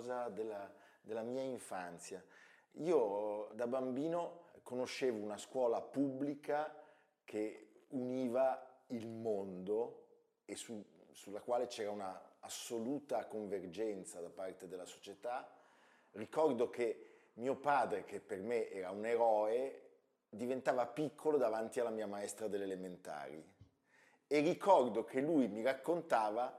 cosa 0.01 0.29
della, 0.29 0.69
della 1.01 1.21
mia 1.21 1.43
infanzia. 1.43 2.23
Io 2.77 3.51
da 3.53 3.67
bambino 3.67 4.49
conoscevo 4.63 5.19
una 5.19 5.37
scuola 5.37 5.79
pubblica 5.79 6.75
che 7.23 7.83
univa 7.89 8.83
il 8.87 9.07
mondo 9.07 10.07
e 10.45 10.55
su, 10.55 10.83
sulla 11.11 11.41
quale 11.41 11.67
c'era 11.67 11.91
una 11.91 12.19
assoluta 12.39 13.27
convergenza 13.27 14.19
da 14.21 14.29
parte 14.29 14.67
della 14.67 14.85
società. 14.85 15.47
Ricordo 16.13 16.69
che 16.71 17.29
mio 17.33 17.55
padre, 17.57 18.03
che 18.03 18.19
per 18.19 18.41
me 18.41 18.69
era 18.71 18.89
un 18.89 19.05
eroe, 19.05 19.89
diventava 20.27 20.87
piccolo 20.87 21.37
davanti 21.37 21.79
alla 21.79 21.89
mia 21.91 22.07
maestra 22.07 22.47
delle 22.47 22.63
elementari 22.63 23.43
e 24.27 24.39
ricordo 24.39 25.03
che 25.03 25.19
lui 25.19 25.47
mi 25.49 25.61
raccontava 25.61 26.57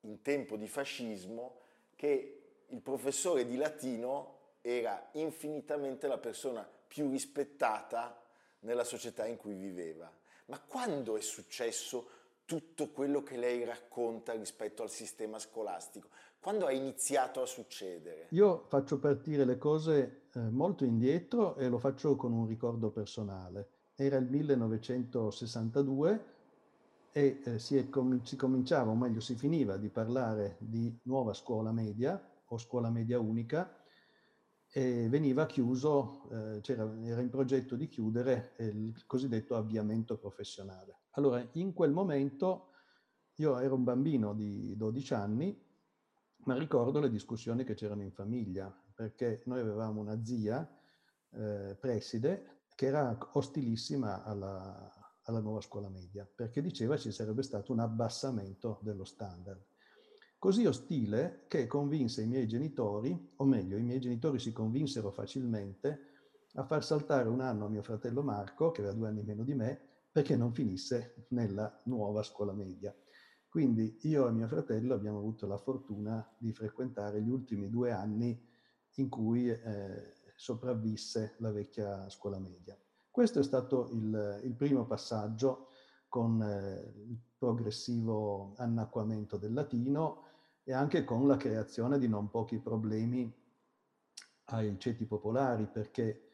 in 0.00 0.20
tempo 0.20 0.56
di 0.56 0.66
fascismo 0.66 1.60
che 1.94 2.43
il 2.68 2.80
professore 2.80 3.46
di 3.46 3.56
latino 3.56 4.32
era 4.60 5.08
infinitamente 5.12 6.06
la 6.06 6.18
persona 6.18 6.68
più 6.86 7.10
rispettata 7.10 8.20
nella 8.60 8.84
società 8.84 9.26
in 9.26 9.36
cui 9.36 9.54
viveva. 9.54 10.10
Ma 10.46 10.60
quando 10.60 11.16
è 11.16 11.20
successo 11.20 12.08
tutto 12.44 12.90
quello 12.90 13.22
che 13.22 13.36
lei 13.36 13.64
racconta 13.64 14.32
rispetto 14.32 14.82
al 14.82 14.90
sistema 14.90 15.38
scolastico? 15.38 16.08
Quando 16.40 16.66
è 16.66 16.74
iniziato 16.74 17.40
a 17.40 17.46
succedere? 17.46 18.26
Io 18.30 18.64
faccio 18.68 18.98
partire 18.98 19.44
le 19.44 19.56
cose 19.56 20.22
eh, 20.32 20.40
molto 20.40 20.84
indietro 20.84 21.56
e 21.56 21.68
lo 21.68 21.78
faccio 21.78 22.16
con 22.16 22.32
un 22.32 22.46
ricordo 22.46 22.90
personale. 22.90 23.68
Era 23.94 24.16
il 24.16 24.26
1962 24.26 26.32
e 27.12 27.40
eh, 27.44 27.58
si, 27.58 27.76
è, 27.76 27.86
si 28.22 28.36
cominciava, 28.36 28.90
o 28.90 28.94
meglio 28.94 29.20
si 29.20 29.36
finiva 29.36 29.76
di 29.76 29.88
parlare 29.88 30.56
di 30.58 30.98
nuova 31.04 31.32
scuola 31.32 31.72
media 31.72 32.20
o 32.46 32.58
scuola 32.58 32.90
media 32.90 33.18
unica 33.18 33.82
e 34.76 35.08
veniva 35.08 35.46
chiuso, 35.46 36.28
eh, 36.30 36.60
era 36.66 37.20
in 37.20 37.28
progetto 37.30 37.76
di 37.76 37.88
chiudere 37.88 38.54
il 38.58 39.06
cosiddetto 39.06 39.54
avviamento 39.54 40.18
professionale. 40.18 41.02
Allora, 41.10 41.46
in 41.52 41.72
quel 41.72 41.92
momento 41.92 42.70
io 43.36 43.58
ero 43.58 43.74
un 43.74 43.84
bambino 43.84 44.34
di 44.34 44.76
12 44.76 45.14
anni, 45.14 45.62
ma 46.44 46.58
ricordo 46.58 47.00
le 47.00 47.08
discussioni 47.08 47.64
che 47.64 47.74
c'erano 47.74 48.02
in 48.02 48.10
famiglia, 48.10 48.72
perché 48.94 49.42
noi 49.46 49.60
avevamo 49.60 50.00
una 50.00 50.22
zia 50.24 50.68
eh, 51.30 51.76
preside 51.78 52.62
che 52.74 52.86
era 52.86 53.16
ostilissima 53.32 54.24
alla, 54.24 54.92
alla 55.22 55.40
nuova 55.40 55.60
scuola 55.60 55.88
media, 55.88 56.26
perché 56.32 56.60
diceva 56.60 56.96
ci 56.96 57.12
sarebbe 57.12 57.42
stato 57.42 57.72
un 57.72 57.80
abbassamento 57.80 58.78
dello 58.82 59.04
standard. 59.04 59.64
Così 60.44 60.66
ostile 60.66 61.46
che 61.48 61.66
convinse 61.66 62.20
i 62.20 62.26
miei 62.26 62.46
genitori, 62.46 63.32
o 63.36 63.46
meglio, 63.46 63.78
i 63.78 63.82
miei 63.82 63.98
genitori 63.98 64.38
si 64.38 64.52
convinsero 64.52 65.10
facilmente 65.10 66.00
a 66.56 66.64
far 66.64 66.84
saltare 66.84 67.30
un 67.30 67.40
anno 67.40 67.64
a 67.64 67.70
mio 67.70 67.80
fratello 67.80 68.22
Marco, 68.22 68.70
che 68.70 68.82
aveva 68.82 68.94
due 68.94 69.08
anni 69.08 69.22
meno 69.22 69.42
di 69.42 69.54
me, 69.54 69.80
perché 70.12 70.36
non 70.36 70.52
finisse 70.52 71.28
nella 71.28 71.80
nuova 71.84 72.22
scuola 72.22 72.52
media. 72.52 72.94
Quindi 73.48 73.96
io 74.02 74.28
e 74.28 74.32
mio 74.32 74.46
fratello 74.46 74.92
abbiamo 74.92 75.16
avuto 75.16 75.46
la 75.46 75.56
fortuna 75.56 76.30
di 76.36 76.52
frequentare 76.52 77.22
gli 77.22 77.30
ultimi 77.30 77.70
due 77.70 77.92
anni 77.92 78.38
in 78.96 79.08
cui 79.08 79.48
eh, 79.48 80.12
sopravvisse 80.36 81.36
la 81.38 81.52
vecchia 81.52 82.06
scuola 82.10 82.38
media. 82.38 82.78
Questo 83.10 83.38
è 83.38 83.42
stato 83.42 83.88
il, 83.92 84.42
il 84.44 84.52
primo 84.52 84.84
passaggio 84.84 85.68
con 86.06 86.42
eh, 86.42 86.92
il 87.08 87.18
progressivo 87.38 88.52
annacquamento 88.58 89.38
del 89.38 89.54
latino 89.54 90.32
e 90.64 90.72
anche 90.72 91.04
con 91.04 91.26
la 91.26 91.36
creazione 91.36 91.98
di 91.98 92.08
non 92.08 92.30
pochi 92.30 92.58
problemi 92.58 93.32
ai 94.46 94.78
ceti 94.78 95.04
popolari, 95.04 95.66
perché 95.66 96.30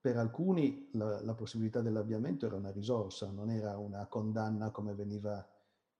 per 0.00 0.16
alcuni 0.16 0.88
la, 0.92 1.20
la 1.22 1.34
possibilità 1.34 1.80
dell'avviamento 1.80 2.46
era 2.46 2.56
una 2.56 2.70
risorsa, 2.70 3.30
non 3.30 3.50
era 3.50 3.76
una 3.76 4.06
condanna 4.06 4.70
come 4.70 4.94
veniva 4.94 5.46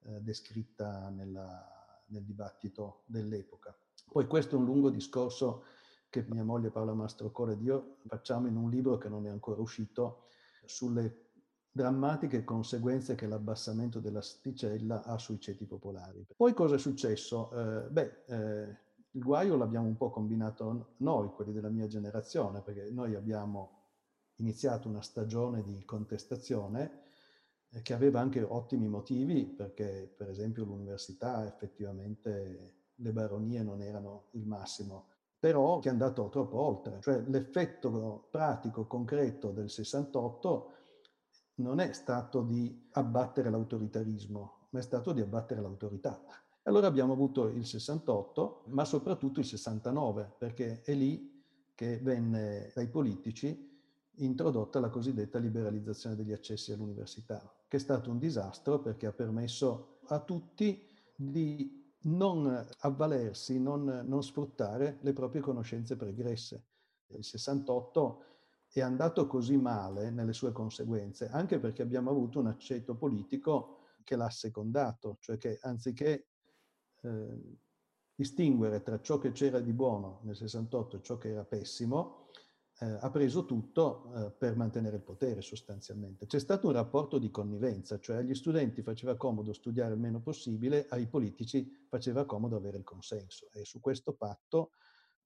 eh, 0.05 0.21
descritta 0.21 1.11
nella, 1.11 2.03
nel 2.07 2.25
dibattito 2.25 3.03
dell'epoca. 3.07 3.77
Poi 4.11 4.27
questo 4.27 4.55
è 4.55 4.59
un 4.59 4.65
lungo 4.65 4.91
discorso 4.91 5.65
che 6.09 6.25
mia 6.29 6.45
moglie 6.45 6.71
Paola 6.71 6.95
Mastrocore 6.95 7.53
ed 7.53 7.63
io 7.63 7.97
facciamo 8.07 8.49
in 8.49 8.57
un 8.57 8.69
libro 8.71 8.99
che 8.99 9.09
non 9.09 9.27
è 9.27 9.31
ancora 9.31 9.61
uscito 9.61 10.25
sulle 10.65 11.30
drammatiche 11.73 12.45
conseguenze 12.45 13.15
che 13.15 13.27
l'abbassamento 13.27 14.01
dell'asticella 14.01 15.05
ha 15.05 15.19
sui 15.19 15.41
ceti 15.41 15.65
popolari. 15.67 16.27
Poi 16.37 16.53
cosa 16.53 16.75
è 16.75 16.79
successo? 16.79 17.51
Eh, 17.53 17.91
beh, 17.91 18.23
eh, 18.27 18.77
il 19.13 19.23
guaio 19.23 19.57
l'abbiamo 19.57 19.87
un 19.87 19.97
po' 19.97 20.11
combinato 20.11 20.95
noi, 20.99 21.29
quelli 21.31 21.53
della 21.53 21.69
mia 21.69 21.87
generazione, 21.87 22.61
perché 22.61 22.91
noi 22.91 23.15
abbiamo 23.15 23.79
iniziato 24.37 24.89
una 24.89 25.03
stagione 25.03 25.63
di 25.63 25.85
contestazione 25.85 27.03
eh, 27.71 27.83
che 27.83 27.93
aveva 27.93 28.21
anche 28.21 28.43
ottimi 28.43 28.89
motivi, 28.89 29.45
perché 29.45 30.13
per 30.17 30.29
esempio 30.29 30.65
l'università 30.65 31.47
effettivamente 31.47 32.75
le 32.95 33.13
baronie 33.13 33.63
non 33.63 33.81
erano 33.81 34.29
il 34.33 34.47
massimo 34.47 35.07
però 35.41 35.79
che 35.79 35.89
è 35.89 35.91
andato 35.91 36.29
troppo 36.29 36.59
oltre. 36.59 36.99
Cioè 37.01 37.23
l'effetto 37.27 38.29
pratico, 38.31 38.87
concreto 38.87 39.51
del 39.53 39.71
68 39.71 40.73
non 41.61 41.81
è 41.81 41.93
stato 41.93 42.43
di 42.43 42.89
abbattere 42.93 43.51
l'autoritarismo, 43.51 44.67
ma 44.71 44.79
è 44.79 44.83
stato 44.83 45.13
di 45.13 45.21
abbattere 45.21 45.61
l'autorità. 45.61 46.21
Allora 46.65 46.87
abbiamo 46.87 47.13
avuto 47.13 47.49
il 47.49 47.65
68, 47.65 48.65
ma 48.67 48.85
soprattutto 48.85 49.41
il 49.41 49.47
69, 49.47 50.35
perché 50.39 50.83
è 50.83 50.95
lì 50.95 51.43
che 51.75 51.99
venne 51.99 52.71
dai 52.75 52.89
politici 52.89 53.69
introdotta 54.17 54.81
la 54.81 54.91
cosiddetta 54.91 55.39
liberalizzazione 55.39 56.17
degli 56.17 56.33
accessi 56.33 56.73
all'università, 56.73 57.41
che 57.67 57.77
è 57.77 57.81
stato 57.81 58.11
un 58.11 58.19
disastro 58.19 58.81
perché 58.81 59.07
ha 59.07 59.13
permesso 59.13 59.99
a 60.09 60.21
tutti 60.21 60.87
di 61.15 61.79
non 62.03 62.67
avvalersi, 62.81 63.61
non, 63.61 64.05
non 64.07 64.23
sfruttare 64.23 64.99
le 65.01 65.13
proprie 65.13 65.41
conoscenze 65.41 65.97
pregresse. 65.97 66.65
Il 67.09 67.25
68 67.25 68.25
è 68.73 68.81
andato 68.81 69.27
così 69.27 69.57
male 69.57 70.11
nelle 70.11 70.33
sue 70.33 70.53
conseguenze, 70.53 71.29
anche 71.29 71.59
perché 71.59 71.83
abbiamo 71.83 72.11
avuto 72.11 72.39
un 72.39 72.47
aceto 72.47 72.95
politico 72.95 73.79
che 74.05 74.17
l'ha 74.17 74.31
secondato, 74.31 75.17
cioè 75.21 75.39
che 75.39 75.59
anziché 75.63 76.29
eh, 77.03 77.59
distinguere 78.15 78.83
tra 78.83 79.01
ciò 79.01 79.19
che 79.19 79.33
c'era 79.33 79.61
di 79.61 79.73
buono 79.73 80.21
nel 80.25 80.37
68 80.37 80.97
e 80.97 81.03
ciò 81.03 81.17
che 81.17 81.31
era 81.31 81.45
pessimo, 81.45 82.29
eh, 82.81 82.99
ha 83.01 83.11
preso 83.11 83.45
tutto 83.45 84.13
eh, 84.15 84.31
per 84.31 84.57
mantenere 84.57 84.97
il 84.97 85.03
potere 85.03 85.43
sostanzialmente. 85.43 86.27
C'è 86.27 86.39
stato 86.39 86.69
un 86.69 86.73
rapporto 86.73 87.19
di 87.19 87.31
connivenza, 87.31 87.99
cioè 87.99 88.17
agli 88.17 88.35
studenti 88.35 88.83
faceva 88.83 89.17
comodo 89.17 89.53
studiare 89.53 89.95
il 89.95 90.01
meno 90.01 90.21
possibile, 90.21 90.87
ai 90.91 91.07
politici 91.07 91.87
faceva 91.89 92.25
comodo 92.25 92.57
avere 92.57 92.79
il 92.79 92.85
consenso 92.85 93.49
e 93.53 93.65
su 93.65 93.81
questo 93.81 94.15
patto 94.15 94.71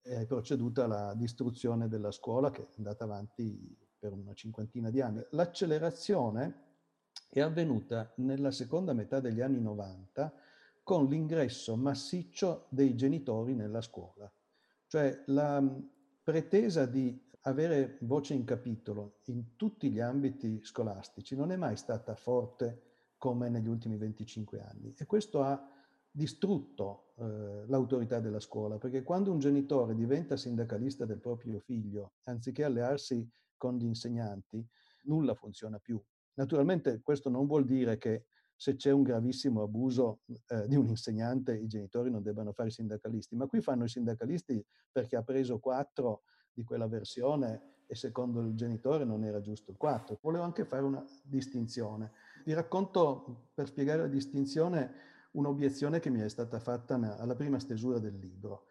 è 0.05 0.27
proceduta 0.27 0.87
la 0.87 1.15
distruzione 1.15 1.89
della 1.89 2.11
scuola 2.11 2.51
che 2.51 2.61
è 2.61 2.69
andata 2.77 3.05
avanti 3.05 3.75
per 3.99 4.13
una 4.13 4.35
cinquantina 4.35 4.91
di 4.91 5.01
anni. 5.01 5.25
L'accelerazione 5.31 6.63
è 7.31 7.41
avvenuta 7.41 8.13
nella 8.17 8.51
seconda 8.51 8.93
metà 8.93 9.19
degli 9.19 9.41
anni 9.41 9.63
90 9.63 10.31
con 10.83 11.09
l'ingresso 11.09 11.75
massiccio 11.77 12.67
dei 12.69 12.95
genitori 12.95 13.55
nella 13.55 13.81
scuola. 13.81 14.31
Cioè 14.87 15.23
la 15.29 15.65
pretesa 16.23 16.85
di 16.85 17.19
avere 17.47 17.97
voce 18.03 18.35
in 18.35 18.45
capitolo 18.45 19.21
in 19.25 19.57
tutti 19.57 19.91
gli 19.91 20.01
ambiti 20.01 20.63
scolastici 20.63 21.35
non 21.35 21.51
è 21.51 21.57
mai 21.57 21.77
stata 21.77 22.15
forte 22.15 22.83
come 23.17 23.49
negli 23.49 23.69
ultimi 23.69 23.97
25 23.97 24.61
anni 24.61 24.95
e 24.97 25.07
questo 25.07 25.43
ha 25.43 25.74
distrutto 26.17 27.13
eh, 27.17 27.65
l'autorità 27.67 28.21
della 28.21 28.39
scuola, 28.39 28.79
perché 28.79 29.03
quando 29.03 29.33
un 29.33 29.41
genitore 29.41 29.97
diventa 29.97 30.37
sindacalista 30.37 31.05
del 31.05 31.19
proprio 31.19 31.59
figlio, 31.59 32.13
anziché 32.25 32.63
allearsi 32.63 33.29
con 33.57 33.77
gli 33.77 33.85
insegnanti, 33.85 34.65
nulla 35.07 35.35
funziona 35.35 35.81
più. 35.81 36.01
Naturalmente 36.35 37.01
questo 37.03 37.31
non 37.31 37.47
vuol 37.47 37.65
dire 37.65 37.99
che 37.99 38.27
se 38.55 38.77
c'è 38.77 38.93
un 38.93 39.03
gravissimo 39.03 39.63
abuso 39.63 40.21
eh, 40.47 40.69
di 40.69 40.77
un 40.77 40.87
insegnante 40.87 41.57
i 41.57 41.67
genitori 41.67 42.11
non 42.11 42.23
debbano 42.23 42.53
fare 42.53 42.69
i 42.69 42.73
sindacalisti, 42.73 43.35
ma 43.35 43.49
qui 43.49 43.61
fanno 43.61 43.83
i 43.83 43.89
sindacalisti 43.89 44.65
perché 44.93 45.17
ha 45.17 45.23
preso 45.25 45.59
quattro 45.59 46.23
di 46.53 46.63
quella 46.63 46.87
versione 46.87 47.73
e 47.89 47.97
secondo 47.97 48.41
il 48.41 48.55
genitore 48.55 49.05
non 49.05 49.25
era 49.25 49.41
giusto 49.41 49.73
il 49.73 49.77
4. 49.77 50.21
Volevo 50.23 50.45
anche 50.45 50.65
fare 50.65 50.85
una 50.85 51.05
distinzione. 51.25 52.13
Vi 52.45 52.53
racconto, 52.53 53.49
per 53.53 53.67
spiegare 53.67 54.03
la 54.03 54.07
distinzione, 54.07 55.14
un'obiezione 55.35 56.01
che 56.01 56.11
mi 56.11 56.21
è 56.21 56.29
stata 56.29 56.59
fatta 56.59 56.95
alla 57.19 57.35
prima 57.35 57.59
stesura 57.59 57.99
del 57.99 58.17
libro. 58.17 58.67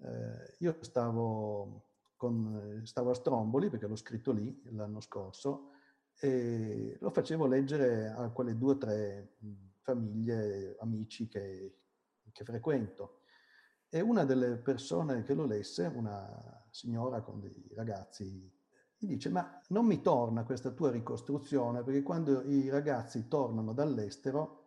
Eh, 0.00 0.56
io 0.58 0.76
stavo, 0.80 1.90
con, 2.16 2.80
stavo 2.84 3.10
a 3.10 3.14
Stromboli, 3.14 3.70
perché 3.70 3.86
l'ho 3.86 3.96
scritto 3.96 4.32
lì 4.32 4.62
l'anno 4.70 5.00
scorso, 5.00 5.70
e 6.18 6.96
lo 7.00 7.10
facevo 7.10 7.46
leggere 7.46 8.08
a 8.08 8.30
quelle 8.30 8.56
due 8.56 8.72
o 8.72 8.78
tre 8.78 9.36
famiglie, 9.80 10.76
amici 10.78 11.28
che, 11.28 11.78
che 12.32 12.44
frequento. 12.44 13.20
E 13.88 14.00
una 14.00 14.24
delle 14.24 14.56
persone 14.56 15.22
che 15.22 15.34
lo 15.34 15.46
lesse, 15.46 15.86
una 15.86 16.66
signora 16.70 17.20
con 17.20 17.40
dei 17.40 17.70
ragazzi, 17.74 18.52
mi 18.98 19.08
dice, 19.08 19.28
ma 19.28 19.60
non 19.68 19.84
mi 19.86 20.00
torna 20.00 20.44
questa 20.44 20.70
tua 20.70 20.90
ricostruzione, 20.90 21.82
perché 21.82 22.02
quando 22.02 22.42
i 22.42 22.68
ragazzi 22.68 23.28
tornano 23.28 23.72
dall'estero 23.72 24.62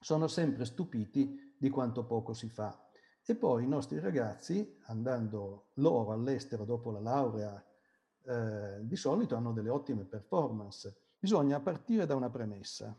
sono 0.00 0.26
sempre 0.28 0.64
stupiti 0.64 1.54
di 1.56 1.68
quanto 1.68 2.04
poco 2.04 2.32
si 2.32 2.48
fa. 2.48 2.88
E 3.24 3.36
poi 3.36 3.64
i 3.64 3.68
nostri 3.68 4.00
ragazzi, 4.00 4.78
andando 4.86 5.68
loro 5.74 6.12
all'estero 6.12 6.64
dopo 6.64 6.90
la 6.90 7.00
laurea, 7.00 7.64
eh, 8.24 8.80
di 8.82 8.96
solito 8.96 9.36
hanno 9.36 9.52
delle 9.52 9.68
ottime 9.68 10.04
performance. 10.04 10.96
Bisogna 11.18 11.60
partire 11.60 12.06
da 12.06 12.16
una 12.16 12.30
premessa. 12.30 12.98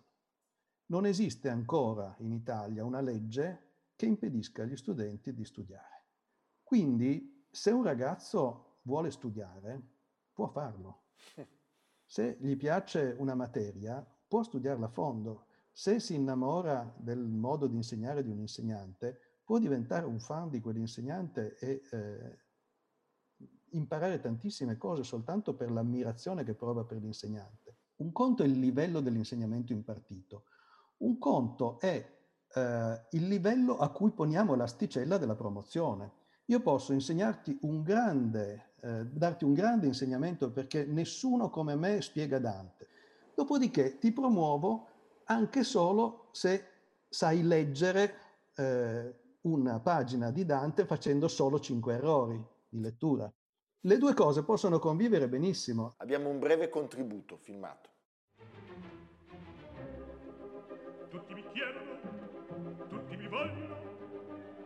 Non 0.85 1.05
esiste 1.05 1.49
ancora 1.49 2.15
in 2.19 2.31
Italia 2.31 2.85
una 2.85 3.01
legge 3.01 3.69
che 3.95 4.05
impedisca 4.05 4.63
agli 4.63 4.77
studenti 4.77 5.33
di 5.33 5.43
studiare. 5.43 6.05
Quindi, 6.63 7.47
se 7.49 7.71
un 7.71 7.83
ragazzo 7.83 8.79
vuole 8.83 9.11
studiare, 9.11 9.81
può 10.33 10.47
farlo. 10.47 11.03
Se 12.05 12.37
gli 12.39 12.57
piace 12.57 13.15
una 13.19 13.35
materia, 13.35 14.05
può 14.27 14.43
studiarla 14.43 14.87
a 14.87 14.89
fondo. 14.89 15.47
Se 15.71 15.99
si 15.99 16.15
innamora 16.15 16.93
del 16.97 17.19
modo 17.19 17.67
di 17.67 17.75
insegnare 17.75 18.23
di 18.23 18.29
un 18.29 18.39
insegnante, 18.39 19.39
può 19.43 19.57
diventare 19.57 20.05
un 20.05 20.19
fan 20.19 20.49
di 20.49 20.59
quell'insegnante 20.59 21.57
e 21.57 21.81
eh, 21.91 22.39
imparare 23.71 24.19
tantissime 24.19 24.77
cose 24.77 25.03
soltanto 25.03 25.55
per 25.55 25.71
l'ammirazione 25.71 26.43
che 26.43 26.53
prova 26.53 26.83
per 26.83 26.97
l'insegnante. 26.97 27.77
Un 27.97 28.11
conto 28.11 28.43
è 28.43 28.45
il 28.45 28.59
livello 28.59 28.99
dell'insegnamento 28.99 29.73
impartito, 29.73 30.45
un 30.97 31.17
conto 31.17 31.79
è 31.79 32.19
eh, 32.53 33.05
il 33.11 33.27
livello 33.27 33.77
a 33.77 33.89
cui 33.89 34.11
poniamo 34.11 34.55
l'asticella 34.55 35.17
della 35.17 35.35
promozione. 35.35 36.19
Io 36.45 36.59
posso 36.61 36.93
insegnarti 36.93 37.59
un 37.61 37.81
grande, 37.81 38.73
eh, 38.81 39.05
darti 39.05 39.45
un 39.45 39.53
grande 39.53 39.87
insegnamento 39.87 40.51
perché 40.51 40.85
nessuno 40.85 41.49
come 41.49 41.75
me 41.75 42.01
spiega 42.01 42.39
Dante. 42.39 42.87
Dopodiché 43.33 43.97
ti 43.97 44.11
promuovo 44.11 44.87
anche 45.31 45.63
solo 45.63 46.27
se 46.31 46.67
sai 47.07 47.43
leggere 47.43 48.15
eh, 48.55 49.15
una 49.41 49.79
pagina 49.79 50.29
di 50.29 50.45
Dante 50.45 50.85
facendo 50.85 51.27
solo 51.27 51.59
cinque 51.59 51.93
errori 51.95 52.43
di 52.67 52.79
lettura. 52.79 53.31
Le 53.83 53.97
due 53.97 54.13
cose 54.13 54.43
possono 54.43 54.77
convivere 54.77 55.27
benissimo. 55.27 55.93
Abbiamo 55.97 56.29
un 56.29 56.37
breve 56.37 56.69
contributo 56.69 57.37
filmato. 57.37 57.89
Tutti 61.09 61.33
mi 61.33 61.43
chiedono, 61.51 62.87
tutti 62.87 63.17
mi 63.17 63.27
vogliono, 63.27 63.75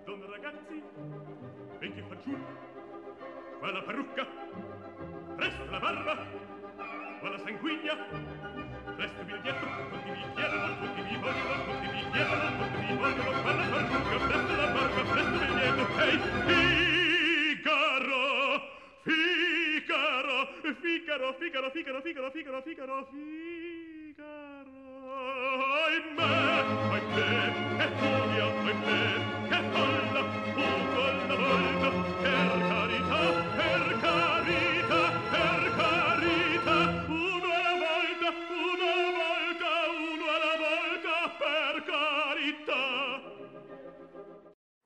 donne 0.04 0.26
ragazzi, 0.28 0.84
vecchi 1.80 2.04
fanciulli, 2.08 2.46
qua 3.60 3.72
la 3.72 3.84
parrucca, 3.84 4.26
presto 5.36 5.66
la 5.66 5.80
barba, 5.80 6.16
qua 7.20 7.30
la 7.30 7.38
sanguigna, 7.40 8.35
Figaro, 21.34 21.34
Figaro, 21.34 22.02
Figaro, 22.02 22.32
Figaro, 22.32 22.32
Figaro, 22.32 23.08
Figaro. 23.12 24.36
Ahimè, 25.86 26.24
ahimè, 26.92 27.78
è 27.78 27.88
furia, 27.98 28.46
ahimè, 28.46 29.25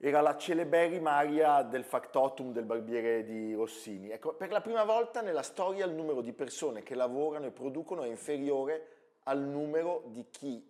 Era 0.01 0.21
la 0.21 0.37
celeberrima 0.37 1.11
aria 1.11 1.61
del 1.61 1.83
factotum 1.83 2.53
del 2.53 2.63
barbiere 2.63 3.25
di 3.25 3.53
Rossini. 3.53 4.09
Ecco, 4.09 4.33
per 4.33 4.49
la 4.49 4.61
prima 4.61 4.85
volta 4.85 5.19
nella 5.19 5.41
storia 5.41 5.85
il 5.85 5.93
numero 5.93 6.21
di 6.21 6.31
persone 6.31 6.83
che 6.83 6.95
lavorano 6.95 7.47
e 7.47 7.51
producono 7.51 8.03
è 8.03 8.07
inferiore 8.07 9.17
al 9.23 9.41
numero 9.41 10.05
di 10.07 10.25
chi 10.29 10.65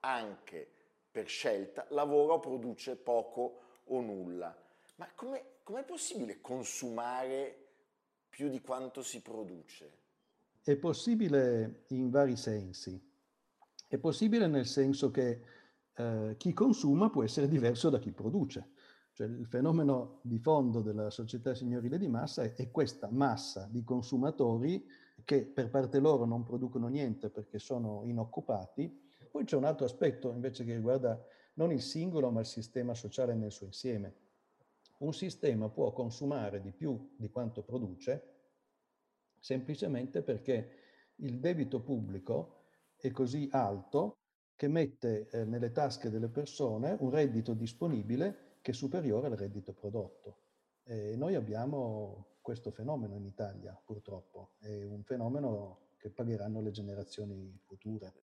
anche 0.00 0.68
per 1.10 1.26
scelta 1.26 1.86
lavora 1.88 2.34
o 2.34 2.40
produce 2.40 2.96
poco 2.96 3.60
o 3.84 4.00
nulla. 4.02 4.54
Ma 4.96 5.08
come 5.14 5.42
è 5.64 5.84
possibile 5.84 6.42
consumare 6.42 7.68
più 8.28 8.50
di 8.50 8.60
quanto 8.60 9.02
si 9.02 9.22
produce? 9.22 9.98
È 10.62 10.76
possibile 10.76 11.84
in 11.88 12.10
vari 12.10 12.36
sensi. 12.36 13.08
È 13.88 13.96
possibile 13.96 14.46
nel 14.46 14.66
senso 14.66 15.10
che 15.10 15.42
eh, 15.94 16.34
chi 16.36 16.52
consuma 16.52 17.10
può 17.10 17.22
essere 17.22 17.48
diverso 17.48 17.90
da 17.90 17.98
chi 17.98 18.12
produce. 18.12 18.70
Cioè 19.12 19.26
il 19.26 19.46
fenomeno 19.46 20.20
di 20.22 20.38
fondo 20.38 20.80
della 20.80 21.10
società 21.10 21.54
signorile 21.54 21.98
di 21.98 22.08
massa 22.08 22.42
è, 22.42 22.54
è 22.54 22.70
questa 22.70 23.08
massa 23.10 23.68
di 23.70 23.82
consumatori 23.82 24.86
che 25.24 25.44
per 25.44 25.70
parte 25.70 25.98
loro 25.98 26.24
non 26.24 26.44
producono 26.44 26.88
niente 26.88 27.28
perché 27.28 27.58
sono 27.58 28.02
inoccupati. 28.04 29.08
Poi 29.30 29.44
c'è 29.44 29.56
un 29.56 29.64
altro 29.64 29.84
aspetto 29.84 30.30
invece 30.32 30.64
che 30.64 30.74
riguarda 30.74 31.22
non 31.54 31.72
il 31.72 31.82
singolo 31.82 32.30
ma 32.30 32.40
il 32.40 32.46
sistema 32.46 32.94
sociale 32.94 33.34
nel 33.34 33.52
suo 33.52 33.66
insieme. 33.66 34.14
Un 34.98 35.12
sistema 35.12 35.68
può 35.68 35.92
consumare 35.92 36.60
di 36.60 36.72
più 36.72 37.14
di 37.16 37.30
quanto 37.30 37.62
produce 37.62 38.30
semplicemente 39.38 40.22
perché 40.22 40.70
il 41.16 41.38
debito 41.38 41.80
pubblico 41.80 42.64
è 42.96 43.10
così 43.10 43.48
alto 43.50 44.19
che 44.60 44.68
mette 44.68 45.30
eh, 45.30 45.46
nelle 45.46 45.72
tasche 45.72 46.10
delle 46.10 46.28
persone 46.28 46.94
un 47.00 47.08
reddito 47.08 47.54
disponibile 47.54 48.58
che 48.60 48.72
è 48.72 48.74
superiore 48.74 49.28
al 49.28 49.32
reddito 49.32 49.72
prodotto. 49.72 50.40
E 50.82 51.16
noi 51.16 51.34
abbiamo 51.34 52.36
questo 52.42 52.70
fenomeno 52.70 53.16
in 53.16 53.24
Italia, 53.24 53.74
purtroppo, 53.82 54.56
è 54.58 54.84
un 54.84 55.02
fenomeno 55.02 55.92
che 55.96 56.10
pagheranno 56.10 56.60
le 56.60 56.72
generazioni 56.72 57.58
future. 57.64 58.19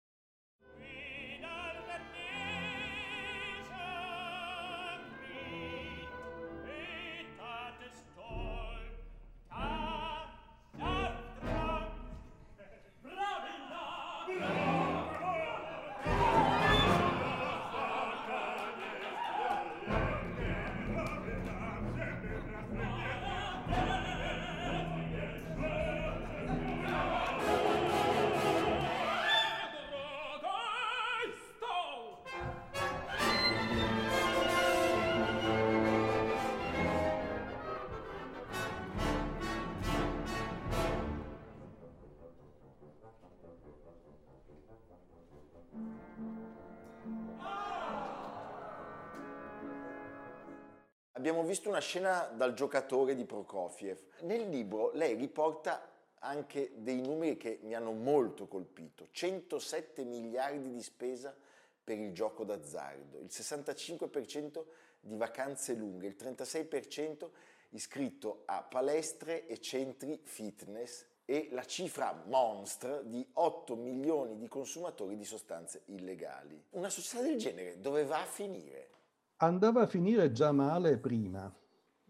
Abbiamo 51.29 51.45
visto 51.45 51.69
una 51.69 51.81
scena 51.81 52.31
dal 52.37 52.55
giocatore 52.55 53.17
di 53.17 53.25
Prokofiev. 53.25 53.99
Nel 54.21 54.49
libro 54.49 54.93
lei 54.93 55.17
riporta 55.17 55.91
anche 56.21 56.71
dei 56.77 57.01
numeri 57.01 57.37
che 57.37 57.59
mi 57.63 57.75
hanno 57.75 57.91
molto 57.91 58.47
colpito. 58.47 59.09
107 59.11 60.05
miliardi 60.05 60.71
di 60.71 60.81
spesa 60.81 61.37
per 61.83 61.99
il 61.99 62.13
gioco 62.13 62.45
d'azzardo, 62.45 63.19
il 63.19 63.27
65% 63.29 64.67
di 65.01 65.17
vacanze 65.17 65.75
lunghe, 65.75 66.07
il 66.07 66.17
36% 66.17 67.29
iscritto 67.71 68.43
a 68.45 68.63
palestre 68.63 69.49
e 69.49 69.59
centri 69.59 70.21
fitness 70.23 71.07
e 71.25 71.49
la 71.51 71.65
cifra 71.65 72.23
monstra 72.27 73.03
di 73.03 73.29
8 73.33 73.75
milioni 73.75 74.39
di 74.39 74.47
consumatori 74.47 75.17
di 75.17 75.25
sostanze 75.25 75.83
illegali. 75.87 76.67
Una 76.71 76.89
società 76.89 77.21
del 77.21 77.37
genere 77.37 77.81
dove 77.81 78.05
va 78.05 78.23
a 78.23 78.27
finire? 78.27 78.95
Andava 79.37 79.83
a 79.83 79.87
finire 79.87 80.33
già 80.33 80.53
male 80.53 80.99
prima. 80.99 81.53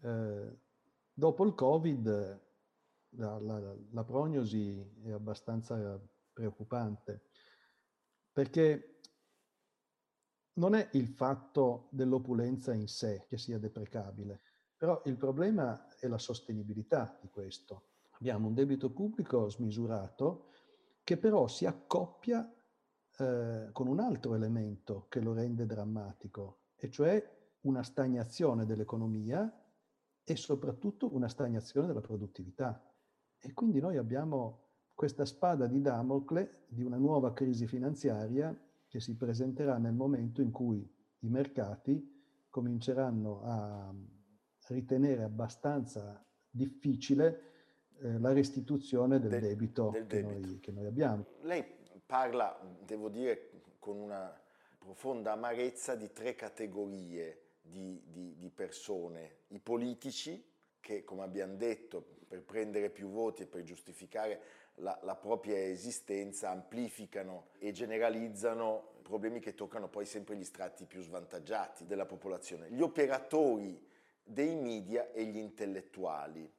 Eh, 0.01 0.59
dopo 1.13 1.45
il 1.45 1.53
Covid 1.53 2.45
la, 3.11 3.39
la, 3.39 3.75
la, 3.91 4.03
prognosi 4.03 5.01
è 5.03 5.11
abbastanza 5.11 5.99
preoccupante 6.31 7.23
perché 8.31 8.99
non 10.53 10.75
è 10.75 10.89
il 10.93 11.07
fatto 11.07 11.87
dell'opulenza 11.91 12.73
in 12.73 12.87
sé 12.87 13.25
che 13.27 13.37
sia 13.37 13.57
deprecabile, 13.57 14.41
però 14.75 15.01
il 15.05 15.17
problema 15.17 15.87
è 15.97 16.07
la 16.07 16.17
sostenibilità 16.17 17.17
di 17.19 17.29
questo. 17.29 17.89
Abbiamo 18.19 18.47
un 18.47 18.53
debito 18.53 18.91
pubblico 18.91 19.49
smisurato 19.49 20.49
che 21.03 21.17
però 21.17 21.47
si 21.47 21.65
accoppia 21.65 22.51
eh, 23.17 23.69
con 23.71 23.87
un 23.87 23.99
altro 23.99 24.35
elemento 24.35 25.07
che 25.09 25.19
lo 25.19 25.33
rende 25.33 25.65
drammatico, 25.65 26.66
e 26.77 26.89
cioè 26.89 27.35
una 27.61 27.83
stagnazione 27.83 28.65
dell'economia 28.65 29.51
e 30.23 30.35
soprattutto 30.35 31.13
una 31.13 31.27
stagnazione 31.27 31.87
della 31.87 32.01
produttività. 32.01 32.81
E 33.39 33.53
quindi 33.53 33.79
noi 33.79 33.97
abbiamo 33.97 34.65
questa 34.93 35.25
spada 35.25 35.67
di 35.67 35.81
Damocle 35.81 36.65
di 36.67 36.83
una 36.83 36.97
nuova 36.97 37.33
crisi 37.33 37.67
finanziaria 37.67 38.55
che 38.87 38.99
si 38.99 39.15
presenterà 39.15 39.77
nel 39.77 39.93
momento 39.93 40.41
in 40.41 40.51
cui 40.51 40.89
i 41.19 41.29
mercati 41.29 42.45
cominceranno 42.49 43.41
a 43.43 43.93
ritenere 44.69 45.23
abbastanza 45.23 46.23
difficile 46.49 47.41
eh, 47.99 48.19
la 48.19 48.33
restituzione 48.33 49.19
del, 49.19 49.29
del 49.29 49.41
debito, 49.41 49.89
del 49.91 50.07
che, 50.07 50.21
debito. 50.21 50.47
Noi, 50.47 50.59
che, 50.59 50.71
Noi, 50.71 50.85
abbiamo. 50.85 51.25
Lei 51.41 51.63
parla, 52.05 52.57
devo 52.85 53.09
dire, 53.09 53.51
con 53.79 53.97
una 53.97 54.33
profonda 54.87 55.33
amarezza 55.33 55.95
di 55.95 56.13
tre 56.13 56.33
categorie 56.33 57.41
di, 57.61 58.01
di, 58.05 58.37
di 58.37 58.49
persone. 58.49 59.39
I 59.47 59.59
politici, 59.59 60.41
che 60.79 61.03
come 61.03 61.23
abbiamo 61.23 61.55
detto, 61.55 62.01
per 62.25 62.41
prendere 62.41 62.89
più 62.89 63.09
voti 63.09 63.41
e 63.41 63.47
per 63.47 63.63
giustificare 63.63 64.39
la, 64.75 64.97
la, 65.03 65.15
propria 65.15 65.61
esistenza, 65.61 66.51
amplificano 66.51 67.47
e 67.59 67.73
generalizzano 67.73 68.93
problemi 69.01 69.41
che 69.41 69.55
toccano 69.55 69.89
poi 69.89 70.05
sempre 70.05 70.37
gli 70.37 70.45
strati 70.45 70.85
più 70.85 71.01
svantaggiati 71.01 71.85
della 71.85 72.05
popolazione. 72.05 72.71
Gli 72.71 72.81
operatori 72.81 73.85
dei 74.23 74.55
media 74.55 75.11
e 75.11 75.25
gli 75.25 75.37
intellettuali. 75.37 76.49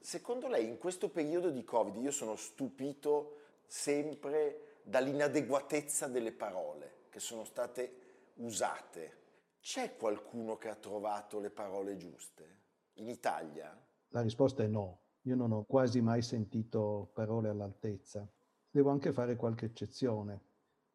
Secondo 0.00 0.48
lei 0.48 0.66
in 0.66 0.78
questo 0.78 1.08
periodo 1.08 1.50
di 1.50 1.62
Covid 1.62 2.02
io 2.02 2.10
sono 2.10 2.34
stupito 2.34 3.36
sempre 3.64 4.78
dall'inadeguatezza 4.82 6.08
delle 6.08 6.32
parole 6.32 6.95
che 7.16 7.20
sono 7.22 7.44
state 7.44 8.32
usate. 8.34 9.22
C'è 9.58 9.96
qualcuno 9.96 10.58
che 10.58 10.68
ha 10.68 10.74
trovato 10.74 11.40
le 11.40 11.48
parole 11.48 11.96
giuste 11.96 12.58
in 12.96 13.08
Italia? 13.08 13.74
La 14.08 14.20
risposta 14.20 14.62
è 14.62 14.66
no. 14.66 15.00
Io 15.22 15.34
non 15.34 15.50
ho 15.52 15.64
quasi 15.64 16.02
mai 16.02 16.20
sentito 16.20 17.10
parole 17.14 17.48
all'altezza. 17.48 18.30
Devo 18.68 18.90
anche 18.90 19.14
fare 19.14 19.34
qualche 19.34 19.64
eccezione. 19.64 20.42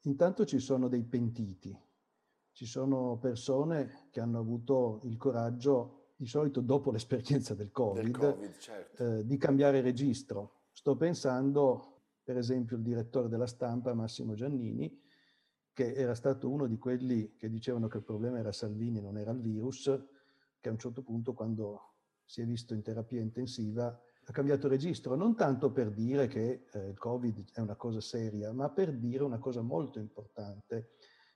Intanto 0.01 0.45
ci 0.45 0.59
sono 0.59 0.89
dei 0.89 1.03
pentiti, 1.03 1.75
ci 2.51 2.67
sono 2.67 3.17
persone 3.17 4.09
che 4.11 4.19
hanno 4.19 4.37
avuto 4.37 4.99
il 5.05 5.17
coraggio, 5.17 6.11
di 6.15 6.27
solito 6.27 6.61
dopo 6.61 6.91
l'esperienza 6.91 7.55
del 7.55 7.71
Covid, 7.71 8.03
del 8.03 8.11
COVID 8.11 8.57
certo. 8.59 9.03
eh, 9.03 9.25
di 9.25 9.37
cambiare 9.37 9.81
registro. 9.81 10.65
Sto 10.69 10.95
pensando, 10.95 12.03
per 12.23 12.37
esempio, 12.37 12.77
il 12.77 12.83
direttore 12.83 13.27
della 13.27 13.47
stampa, 13.47 13.95
Massimo 13.95 14.35
Giannini, 14.35 15.00
che 15.81 15.93
era 15.95 16.13
stato 16.13 16.47
uno 16.47 16.67
di 16.67 16.77
quelli 16.77 17.35
che 17.35 17.49
dicevano 17.49 17.87
che 17.87 17.97
il 17.97 18.03
problema 18.03 18.37
era 18.37 18.51
Salvini, 18.51 19.01
non 19.01 19.17
era 19.17 19.31
il 19.31 19.41
virus, 19.41 19.91
che 20.59 20.69
a 20.69 20.71
un 20.71 20.77
certo 20.77 21.01
punto, 21.01 21.33
quando 21.33 21.93
si 22.23 22.41
è 22.41 22.45
visto 22.45 22.75
in 22.75 22.83
terapia 22.83 23.19
intensiva, 23.19 23.87
ha 24.23 24.31
cambiato 24.31 24.67
registro, 24.67 25.15
non 25.15 25.35
tanto 25.35 25.71
per 25.71 25.89
dire 25.89 26.27
che 26.27 26.67
eh, 26.71 26.87
il 26.89 26.97
Covid 26.99 27.51
è 27.53 27.59
una 27.61 27.75
cosa 27.75 27.99
seria, 27.99 28.53
ma 28.53 28.69
per 28.69 28.93
dire 28.93 29.23
una 29.23 29.39
cosa 29.39 29.61
molto 29.61 29.97
importante, 29.97 30.91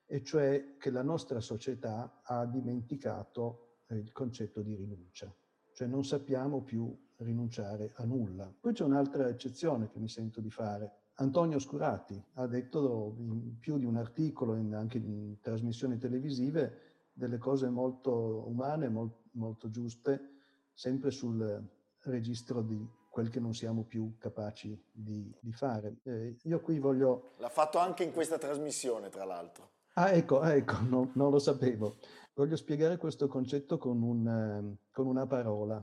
e 0.05 0.21
cioè 0.21 0.75
che 0.77 0.91
la 0.91 1.01
nostra 1.01 1.39
società 1.39 2.21
ha 2.23 2.45
dimenticato 2.45 3.79
eh, 3.87 3.95
il 3.95 4.11
concetto 4.11 4.61
di 4.61 4.75
rinuncia, 4.75 5.33
cioè 5.73 5.87
non 5.87 6.05
sappiamo 6.05 6.61
più 6.61 6.95
rinunciare 7.17 7.93
a 7.95 8.05
nulla. 8.05 8.53
Poi 8.59 8.73
c'è 8.73 8.83
un'altra 8.83 9.27
eccezione 9.27 9.89
che 9.89 9.97
mi 9.97 10.07
sento 10.07 10.39
di 10.39 10.51
fare. 10.51 11.04
Antonio 11.15 11.59
Scurati 11.59 12.21
ha 12.33 12.47
detto 12.47 13.15
in 13.17 13.57
più 13.59 13.77
di 13.77 13.85
un 13.85 13.95
articolo, 13.95 14.55
in, 14.55 14.73
anche 14.73 14.97
in 14.97 15.37
trasmissioni 15.39 15.97
televisive, 15.97 16.81
delle 17.13 17.37
cose 17.37 17.69
molto 17.69 18.43
umane, 18.47 18.89
molto, 18.89 19.29
molto 19.31 19.69
giuste, 19.69 20.33
sempre 20.73 21.11
sul 21.11 21.63
registro 22.01 22.61
di 22.61 22.85
quel 23.09 23.29
che 23.29 23.39
non 23.39 23.53
siamo 23.53 23.83
più 23.83 24.17
capaci 24.17 24.77
di, 24.91 25.33
di 25.39 25.53
fare. 25.53 25.99
Eh, 26.03 26.35
io 26.43 26.59
qui 26.59 26.79
voglio... 26.79 27.31
L'ha 27.37 27.47
fatto 27.47 27.77
anche 27.77 28.03
in 28.03 28.11
questa 28.11 28.37
trasmissione, 28.37 29.07
tra 29.07 29.23
l'altro. 29.23 29.69
Ah, 29.93 30.11
ecco, 30.11 30.41
ah, 30.41 30.53
ecco 30.53 30.81
no, 30.81 31.11
non 31.13 31.31
lo 31.31 31.39
sapevo. 31.39 31.95
Voglio 32.33 32.57
spiegare 32.57 32.97
questo 32.97 33.29
concetto 33.29 33.77
con, 33.77 34.01
un, 34.01 34.75
con 34.91 35.07
una 35.07 35.25
parola, 35.25 35.81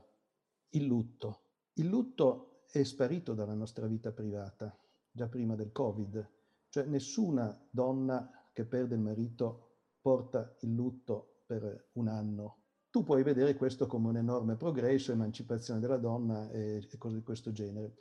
il 0.70 0.84
lutto. 0.84 1.40
Il 1.74 1.88
lutto 1.88 2.64
è 2.70 2.82
sparito 2.82 3.32
dalla 3.32 3.54
nostra 3.54 3.86
vita 3.86 4.12
privata, 4.12 4.76
già 5.12 5.28
prima 5.28 5.54
del 5.54 5.70
Covid. 5.70 6.28
Cioè 6.68 6.86
nessuna 6.86 7.56
donna 7.70 8.48
che 8.52 8.64
perde 8.64 8.96
il 8.96 9.00
marito 9.00 9.76
porta 10.00 10.56
il 10.60 10.74
lutto 10.74 11.42
per 11.46 11.90
un 11.92 12.08
anno 12.08 12.62
tu 12.92 13.04
puoi 13.04 13.22
vedere 13.22 13.56
questo 13.56 13.86
come 13.86 14.08
un 14.08 14.18
enorme 14.18 14.54
progresso, 14.56 15.12
emancipazione 15.12 15.80
della 15.80 15.96
donna 15.96 16.50
e, 16.50 16.86
e 16.90 16.98
cose 16.98 17.16
di 17.16 17.22
questo 17.22 17.50
genere, 17.50 17.94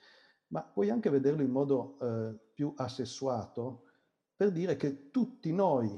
ma 0.47 0.63
puoi 0.63 0.89
anche 0.89 1.09
vederlo 1.09 1.41
in 1.43 1.49
modo 1.49 1.97
eh, 2.01 2.37
più 2.53 2.73
assessuato 2.75 3.85
per 4.35 4.51
dire 4.51 4.75
che 4.75 5.09
tutti 5.09 5.53
noi 5.53 5.97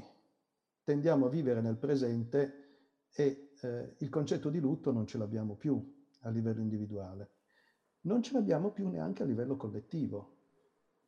tendiamo 0.84 1.26
a 1.26 1.28
vivere 1.28 1.60
nel 1.60 1.76
presente 1.76 2.92
e 3.10 3.50
eh, 3.60 3.96
il 3.98 4.08
concetto 4.10 4.48
di 4.48 4.60
lutto 4.60 4.92
non 4.92 5.08
ce 5.08 5.18
l'abbiamo 5.18 5.56
più 5.56 6.06
a 6.20 6.30
livello 6.30 6.60
individuale. 6.60 7.32
Non 8.02 8.22
ce 8.22 8.34
l'abbiamo 8.34 8.70
più 8.70 8.88
neanche 8.88 9.24
a 9.24 9.26
livello 9.26 9.56
collettivo. 9.56 10.33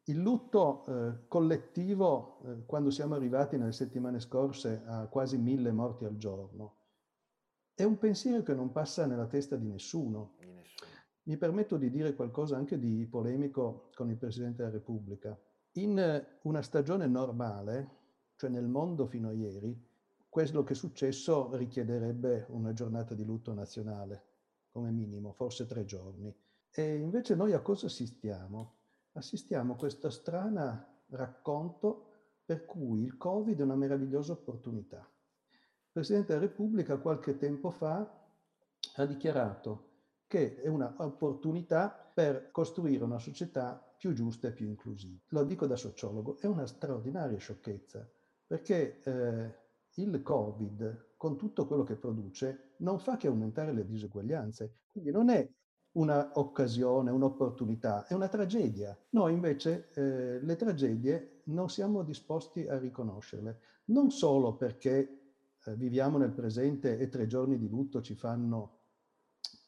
Il 0.08 0.20
lutto 0.20 0.84
eh, 0.86 1.26
collettivo, 1.26 2.38
eh, 2.44 2.64
quando 2.64 2.90
siamo 2.90 3.16
arrivati 3.16 3.56
nelle 3.56 3.72
settimane 3.72 4.20
scorse 4.20 4.84
a 4.86 5.08
quasi 5.08 5.36
mille 5.36 5.72
morti 5.72 6.04
al 6.04 6.16
giorno, 6.16 6.76
è 7.74 7.82
un 7.82 7.98
pensiero 7.98 8.44
che 8.44 8.54
non 8.54 8.70
passa 8.70 9.06
nella 9.06 9.26
testa 9.26 9.56
di 9.56 9.66
nessuno. 9.66 10.34
Di 10.38 10.46
nessuno. 10.46 10.90
Mi 11.24 11.36
permetto 11.36 11.76
di 11.76 11.90
dire 11.90 12.14
qualcosa 12.14 12.56
anche 12.56 12.78
di 12.78 13.04
polemico 13.06 13.90
con 13.94 14.08
il 14.08 14.16
Presidente 14.16 14.58
della 14.58 14.70
Repubblica. 14.70 15.36
In 15.72 16.24
una 16.42 16.62
stagione 16.62 17.08
normale, 17.08 17.90
cioè 18.36 18.48
nel 18.48 18.68
mondo 18.68 19.06
fino 19.08 19.28
a 19.28 19.32
ieri, 19.32 19.76
quello 20.28 20.62
che 20.62 20.74
è 20.74 20.76
successo 20.76 21.50
richiederebbe 21.56 22.46
una 22.50 22.72
giornata 22.72 23.12
di 23.14 23.24
lutto 23.24 23.52
nazionale, 23.52 24.22
come 24.70 24.92
minimo, 24.92 25.32
forse 25.32 25.66
tre 25.66 25.84
giorni. 25.84 26.32
E 26.70 26.94
invece 26.94 27.34
noi 27.34 27.54
a 27.54 27.60
cosa 27.60 27.86
assistiamo? 27.86 28.75
Assistiamo 29.16 29.72
a 29.72 29.76
questo 29.76 30.10
strano 30.10 31.04
racconto 31.08 32.10
per 32.44 32.66
cui 32.66 33.02
il 33.02 33.16
Covid 33.16 33.58
è 33.58 33.62
una 33.62 33.74
meravigliosa 33.74 34.32
opportunità. 34.32 34.98
Il 34.98 35.90
Presidente 35.90 36.34
della 36.34 36.44
Repubblica 36.44 36.98
qualche 36.98 37.38
tempo 37.38 37.70
fa 37.70 38.24
ha 38.96 39.06
dichiarato 39.06 39.94
che 40.26 40.60
è 40.60 40.68
un'opportunità 40.68 41.88
per 42.12 42.50
costruire 42.50 43.04
una 43.04 43.18
società 43.18 43.82
più 43.96 44.12
giusta 44.12 44.48
e 44.48 44.52
più 44.52 44.66
inclusiva. 44.66 45.18
Lo 45.28 45.44
dico 45.44 45.66
da 45.66 45.76
sociologo, 45.76 46.36
è 46.38 46.46
una 46.46 46.66
straordinaria 46.66 47.38
sciocchezza, 47.38 48.06
perché 48.46 49.00
eh, 49.02 49.54
il 49.94 50.22
Covid, 50.22 51.14
con 51.16 51.38
tutto 51.38 51.66
quello 51.66 51.84
che 51.84 51.96
produce, 51.96 52.74
non 52.78 52.98
fa 52.98 53.16
che 53.16 53.28
aumentare 53.28 53.72
le 53.72 53.86
diseguaglianze. 53.86 54.80
Quindi 54.88 55.10
non 55.10 55.30
è 55.30 55.48
un'occasione, 55.96 57.10
un'opportunità, 57.10 58.06
è 58.06 58.14
una 58.14 58.28
tragedia. 58.28 58.96
Noi 59.10 59.32
invece 59.32 59.88
eh, 59.94 60.40
le 60.40 60.56
tragedie 60.56 61.40
non 61.44 61.68
siamo 61.70 62.02
disposti 62.02 62.66
a 62.66 62.78
riconoscerle, 62.78 63.60
non 63.86 64.10
solo 64.10 64.54
perché 64.54 65.20
eh, 65.64 65.74
viviamo 65.74 66.18
nel 66.18 66.32
presente 66.32 66.98
e 66.98 67.08
tre 67.08 67.26
giorni 67.26 67.58
di 67.58 67.68
lutto 67.68 68.02
ci 68.02 68.14
fanno 68.14 68.78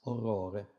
orrore, 0.03 0.75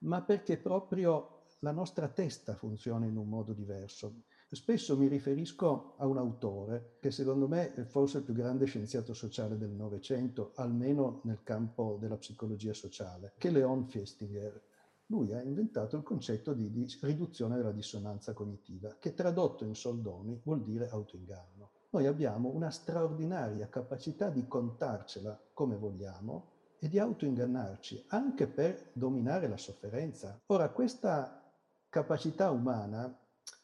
ma 0.00 0.22
perché 0.22 0.56
proprio 0.56 1.42
la 1.60 1.72
nostra 1.72 2.08
testa 2.08 2.54
funziona 2.54 3.06
in 3.06 3.16
un 3.16 3.28
modo 3.28 3.52
diverso. 3.52 4.22
Spesso 4.50 4.96
mi 4.96 5.08
riferisco 5.08 5.94
a 5.98 6.06
un 6.06 6.16
autore 6.16 6.96
che 7.00 7.10
secondo 7.10 7.48
me 7.48 7.74
è 7.74 7.82
forse 7.82 8.18
il 8.18 8.24
più 8.24 8.34
grande 8.34 8.66
scienziato 8.66 9.12
sociale 9.12 9.58
del 9.58 9.70
Novecento, 9.70 10.52
almeno 10.56 11.20
nel 11.24 11.42
campo 11.42 11.96
della 12.00 12.16
psicologia 12.16 12.72
sociale, 12.72 13.32
che 13.36 13.48
è 13.48 13.50
Leon 13.50 13.86
Festinger. 13.86 14.72
Lui 15.06 15.32
ha 15.32 15.42
inventato 15.42 15.96
il 15.96 16.02
concetto 16.02 16.54
di, 16.54 16.70
di 16.70 16.86
riduzione 17.02 17.56
della 17.56 17.72
dissonanza 17.72 18.32
cognitiva, 18.32 18.96
che 18.98 19.14
tradotto 19.14 19.64
in 19.64 19.74
soldoni 19.74 20.40
vuol 20.44 20.62
dire 20.62 20.88
autoinganno 20.88 21.72
noi 21.94 22.06
abbiamo 22.06 22.48
una 22.48 22.70
straordinaria 22.70 23.68
capacità 23.68 24.28
di 24.28 24.48
contarcela 24.48 25.40
come 25.52 25.76
vogliamo 25.76 26.50
e 26.80 26.88
di 26.88 26.98
autoingannarci 26.98 28.06
anche 28.08 28.48
per 28.48 28.90
dominare 28.94 29.46
la 29.46 29.56
sofferenza. 29.56 30.42
Ora, 30.46 30.70
questa 30.70 31.40
capacità 31.88 32.50
umana 32.50 33.16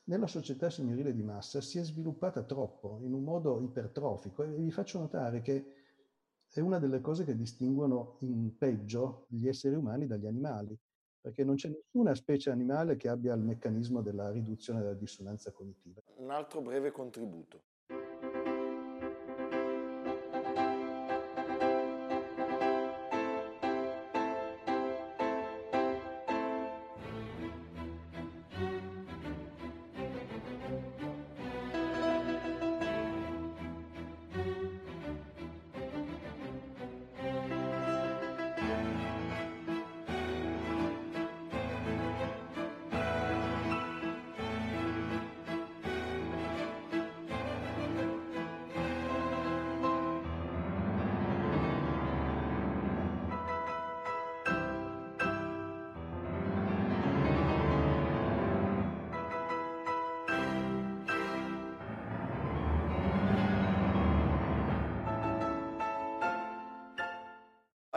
nella 0.05 0.29
società 0.29 0.71
signorile 0.71 1.13
di 1.13 1.25
massa 1.25 1.61
si 1.61 1.81
è 1.81 1.83
sviluppata 1.83 2.45
troppo, 2.45 3.01
in 3.03 3.15
un 3.15 3.25
modo 3.25 3.61
ipertrofico, 3.63 4.45
e 4.45 4.49
vi 4.53 4.71
faccio 4.71 5.01
notare 5.01 5.43
che 5.43 5.75
è 6.49 6.61
una 6.61 6.79
delle 6.79 7.01
cose 7.01 7.25
che 7.25 7.35
distinguono 7.35 8.19
in 8.21 8.57
peggio 8.57 9.27
gli 9.29 9.49
esseri 9.49 9.75
umani 9.75 10.07
dagli 10.07 10.27
animali, 10.27 10.79
perché 11.21 11.45
non 11.45 11.57
c'è 11.57 11.69
nessuna 11.69 12.15
specie 12.15 12.51
animale 12.51 12.97
che 12.97 13.09
abbia 13.09 13.35
il 13.35 13.43
meccanismo 13.43 14.01
della 14.01 14.31
riduzione 14.31 14.81
della 14.81 14.95
dissonanza 14.95 15.53
cognitiva. 15.53 16.01
Un 16.17 16.31
altro 16.31 16.63
breve 16.63 16.91
contributo. 16.91 17.63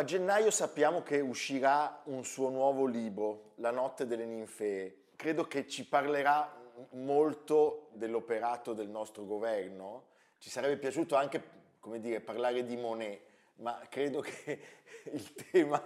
A 0.03 0.05
gennaio 0.05 0.51
sappiamo 0.51 1.01
che 1.01 1.21
uscirà 1.21 2.01
un 2.05 2.25
suo 2.25 2.49
nuovo 2.49 2.85
libro, 2.85 3.53
La 3.55 3.71
notte 3.71 4.05
delle 4.05 4.25
ninfee. 4.25 5.11
Credo 5.15 5.45
che 5.45 5.65
ci 5.65 5.87
parlerà 5.87 6.53
molto 6.91 7.87
dell'operato 7.93 8.73
del 8.73 8.89
nostro 8.89 9.23
governo. 9.23 10.07
Ci 10.39 10.49
sarebbe 10.49 10.75
piaciuto 10.75 11.15
anche, 11.15 11.41
come 11.79 12.01
dire, 12.01 12.19
parlare 12.19 12.65
di 12.65 12.75
Monet, 12.75 13.21
ma 13.55 13.79
credo 13.89 14.19
che 14.19 14.59
il 15.13 15.33
tema 15.35 15.81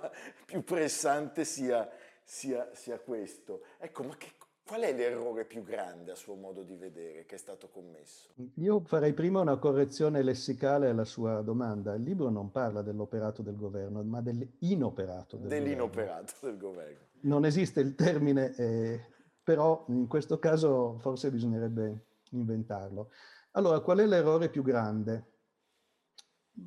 più 0.46 0.64
pressante 0.64 1.46
sia, 1.46 1.88
sia, 2.24 2.74
sia 2.74 2.98
questo. 2.98 3.66
Ecco, 3.78 4.02
ma 4.02 4.18
che, 4.18 4.32
Qual 4.68 4.82
è 4.82 4.94
l'errore 4.94 5.46
più 5.46 5.64
grande 5.64 6.12
a 6.12 6.16
suo 6.16 6.36
modo 6.36 6.62
di 6.62 6.76
vedere 6.76 7.26
che 7.26 7.36
è 7.36 7.38
stato 7.38 7.70
commesso? 7.70 8.34
Io 8.56 8.82
farei 8.82 9.14
prima 9.14 9.40
una 9.40 9.56
correzione 9.56 10.22
lessicale 10.22 10.90
alla 10.90 11.06
sua 11.06 11.42
domanda. 11.42 11.94
Il 11.94 12.04
libro 12.04 12.30
non 12.30 12.52
parla 12.52 12.82
dell'operato 12.82 13.42
del 13.42 13.56
governo, 13.56 14.04
ma 14.04 14.20
dell'inoperato 14.20 15.38
del 15.38 15.48
dell'inoperato 15.48 16.34
governo. 16.42 16.50
del 16.50 16.58
governo. 16.58 17.06
Non 17.22 17.46
esiste 17.46 17.80
il 17.80 17.96
termine, 17.96 18.54
eh, 18.58 19.06
però 19.42 19.86
in 19.88 20.06
questo 20.08 20.38
caso 20.38 20.98
forse 21.00 21.32
bisognerebbe 21.32 22.08
inventarlo. 22.32 23.12
Allora, 23.52 23.80
qual 23.80 24.00
è 24.00 24.06
l'errore 24.06 24.50
più 24.50 24.64
grande? 24.64 25.32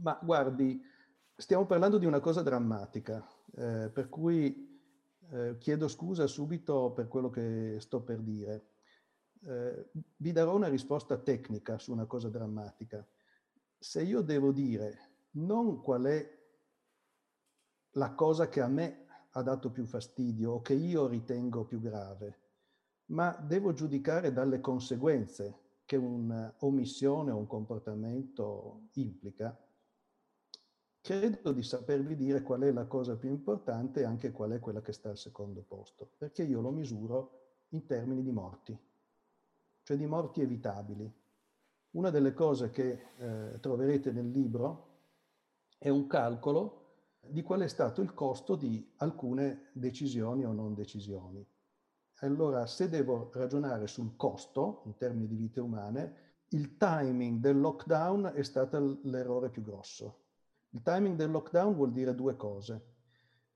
Ma 0.01 0.19
guardi, 0.23 0.81
stiamo 1.37 1.67
parlando 1.67 1.99
di 1.99 2.07
una 2.07 2.21
cosa 2.21 2.41
drammatica, 2.41 3.23
eh, 3.57 3.91
per 3.93 4.09
cui 4.09 4.70
eh, 5.33 5.59
chiedo 5.59 5.89
scusa 5.89 6.27
subito 6.27 6.93
per 6.93 7.09
quello 7.09 7.31
che 7.31 7.77
sto 7.79 8.03
per 8.03 8.21
dire. 8.21 8.67
Eh, 9.43 9.91
vi 10.17 10.33
darò 10.33 10.55
una 10.55 10.69
risposta 10.69 11.17
tecnica 11.19 11.79
su 11.79 11.93
una 11.93 12.07
cosa 12.07 12.29
drammatica. 12.29 13.07
Se 13.79 14.03
io 14.03 14.21
devo 14.21 14.53
dire 14.53 15.09
non 15.33 15.81
qual 15.81 16.05
è 16.05 16.39
la 17.95 18.13
cosa 18.15 18.49
che 18.49 18.61
a 18.61 18.69
me 18.69 19.07
ha 19.31 19.43
dato 19.43 19.71
più 19.71 19.85
fastidio 19.85 20.53
o 20.53 20.61
che 20.61 20.75
io 20.75 21.07
ritengo 21.07 21.65
più 21.65 21.81
grave, 21.81 22.39
ma 23.07 23.31
devo 23.33 23.73
giudicare 23.73 24.33
dalle 24.33 24.61
conseguenze 24.61 25.59
che 25.85 25.97
un'omissione 25.97 27.31
o 27.31 27.37
un 27.37 27.47
comportamento 27.47 28.89
implica, 28.95 29.57
credo 31.01 31.53
di 31.53 31.63
sapervi 31.63 32.15
dire 32.15 32.43
qual 32.43 32.61
è 32.63 32.71
la 32.73 32.87
cosa 32.87 33.17
più 33.17 33.31
importante 33.31 34.01
e 34.01 34.05
anche 34.05 34.31
qual 34.31 34.53
è 34.53 34.61
quella 34.61 34.83
che 34.83 34.93
sta 34.93 35.11
al 35.11 35.19
secondo 35.19 35.63
posto, 35.63 36.11
perché 36.17 36.43
io 36.43 36.61
lo 36.61 36.71
misuro 36.71 37.39
in 37.71 37.87
termini 37.87 38.23
di 38.23 38.33
morti, 38.33 38.79
cioè 39.83 39.97
di 39.97 40.07
morti 40.07 40.43
evitabili. 40.43 41.13
Una 41.93 42.11
delle 42.11 42.33
cose 42.33 42.71
che 42.71 43.07
eh, 43.17 43.59
troverete 43.61 44.13
nel 44.13 44.31
libro 44.31 44.99
è 45.79 45.89
un 45.89 46.07
calcolo 46.07 46.77
di 47.21 47.43
qual 47.43 47.61
è 47.61 47.69
stato 47.69 48.01
il 48.01 48.15
costo 48.15 48.55
di 48.55 48.93
alcune 48.97 49.71
decisioni 49.73 50.45
o 50.45 50.53
non 50.53 50.75
decisioni. 50.75 51.45
Allora, 52.23 52.67
se 52.67 52.89
devo 52.89 53.31
ragionare 53.33 53.87
sul 53.87 54.15
costo, 54.17 54.83
in 54.85 54.97
termini 54.97 55.27
di 55.27 55.37
vite 55.37 55.61
umane, 55.61 56.29
il 56.49 56.77
timing 56.77 57.41
del 57.41 57.59
lockdown 57.59 58.33
è 58.35 58.43
stato 58.43 59.01
l'errore 59.05 59.51
più 59.51 59.63
grosso. 59.63 60.20
Il 60.71 60.83
timing 60.83 61.17
del 61.17 61.31
lockdown 61.31 61.75
vuol 61.75 61.93
dire 61.93 62.15
due 62.15 62.37
cose. 62.37 62.81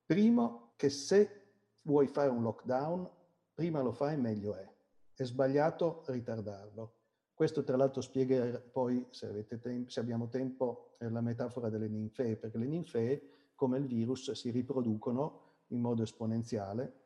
Primo, 0.04 0.72
che 0.76 0.90
se 0.90 1.42
vuoi 1.82 2.08
fare 2.08 2.30
un 2.30 2.42
lockdown, 2.42 3.08
prima 3.54 3.80
lo 3.82 3.92
fai 3.92 4.16
meglio 4.16 4.54
è. 4.54 4.68
È 5.14 5.22
sbagliato 5.22 6.02
ritardarlo. 6.06 6.94
Questo 7.32 7.62
tra 7.62 7.76
l'altro 7.76 8.00
spiega 8.00 8.60
poi, 8.60 9.06
se, 9.10 9.46
tempo, 9.46 9.90
se 9.90 10.00
abbiamo 10.00 10.28
tempo, 10.28 10.96
la 10.98 11.20
metafora 11.20 11.68
delle 11.68 11.88
ninfee, 11.88 12.36
perché 12.36 12.58
le 12.58 12.66
ninfee, 12.66 13.22
come 13.54 13.78
il 13.78 13.86
virus, 13.86 14.32
si 14.32 14.50
riproducono 14.50 15.40
in 15.68 15.80
modo 15.80 16.02
esponenziale. 16.02 17.02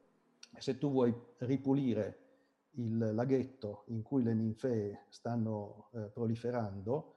Se 0.59 0.79
tu 0.79 0.91
vuoi 0.91 1.15
ripulire 1.39 2.27
il 2.73 3.15
laghetto 3.15 3.85
in 3.87 4.03
cui 4.03 4.23
le 4.23 4.35
ninfee 4.35 5.07
stanno 5.09 5.89
eh, 5.93 6.01
proliferando, 6.09 7.15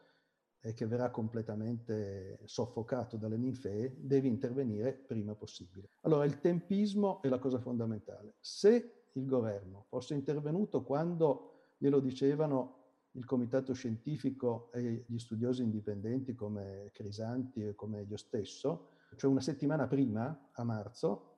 e 0.62 0.74
che 0.74 0.86
verrà 0.86 1.10
completamente 1.10 2.39
soffocato 2.45 3.17
dalle 3.17 3.38
ninfee, 3.38 3.95
devi 3.97 4.28
intervenire 4.28 4.93
prima 4.93 5.34
possibile. 5.34 5.89
Allora 6.02 6.26
il 6.26 6.39
tempismo 6.39 7.21
è 7.21 7.28
la 7.28 7.39
cosa 7.39 7.60
fondamentale. 7.60 8.36
Se 8.39 9.08
il 9.13 9.26
governo 9.26 9.86
fosse 9.89 10.13
intervenuto 10.13 10.84
quando 10.84 11.74
glielo 11.78 12.00
dicevano 12.00 12.78
il 13.13 13.26
comitato 13.26 13.74
scientifico 13.74 14.71
e 14.71 15.04
gli 15.08 15.17
studiosi 15.17 15.63
indipendenti 15.63 16.34
come 16.34 16.91
Crisanti 16.93 17.65
e 17.65 17.76
come 17.76 18.04
io 18.04 18.17
stesso, 18.17 18.89
cioè 19.17 19.30
una 19.30 19.41
settimana 19.41 19.88
prima, 19.88 20.50
a 20.54 20.63
marzo, 20.63 21.32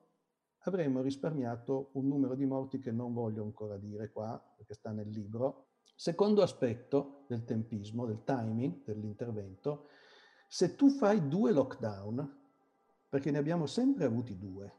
avremmo 0.66 1.00
risparmiato 1.00 1.90
un 1.94 2.06
numero 2.06 2.34
di 2.34 2.46
morti 2.46 2.78
che 2.78 2.92
non 2.92 3.12
voglio 3.12 3.42
ancora 3.42 3.76
dire 3.76 4.10
qua, 4.10 4.40
perché 4.56 4.74
sta 4.74 4.92
nel 4.92 5.08
libro, 5.08 5.66
Secondo 5.94 6.42
aspetto 6.42 7.24
del 7.28 7.44
tempismo, 7.44 8.06
del 8.06 8.24
timing 8.24 8.84
dell'intervento, 8.84 9.88
se 10.48 10.74
tu 10.74 10.90
fai 10.90 11.28
due 11.28 11.52
lockdown, 11.52 12.42
perché 13.08 13.30
ne 13.30 13.38
abbiamo 13.38 13.66
sempre 13.66 14.04
avuti 14.04 14.36
due, 14.36 14.72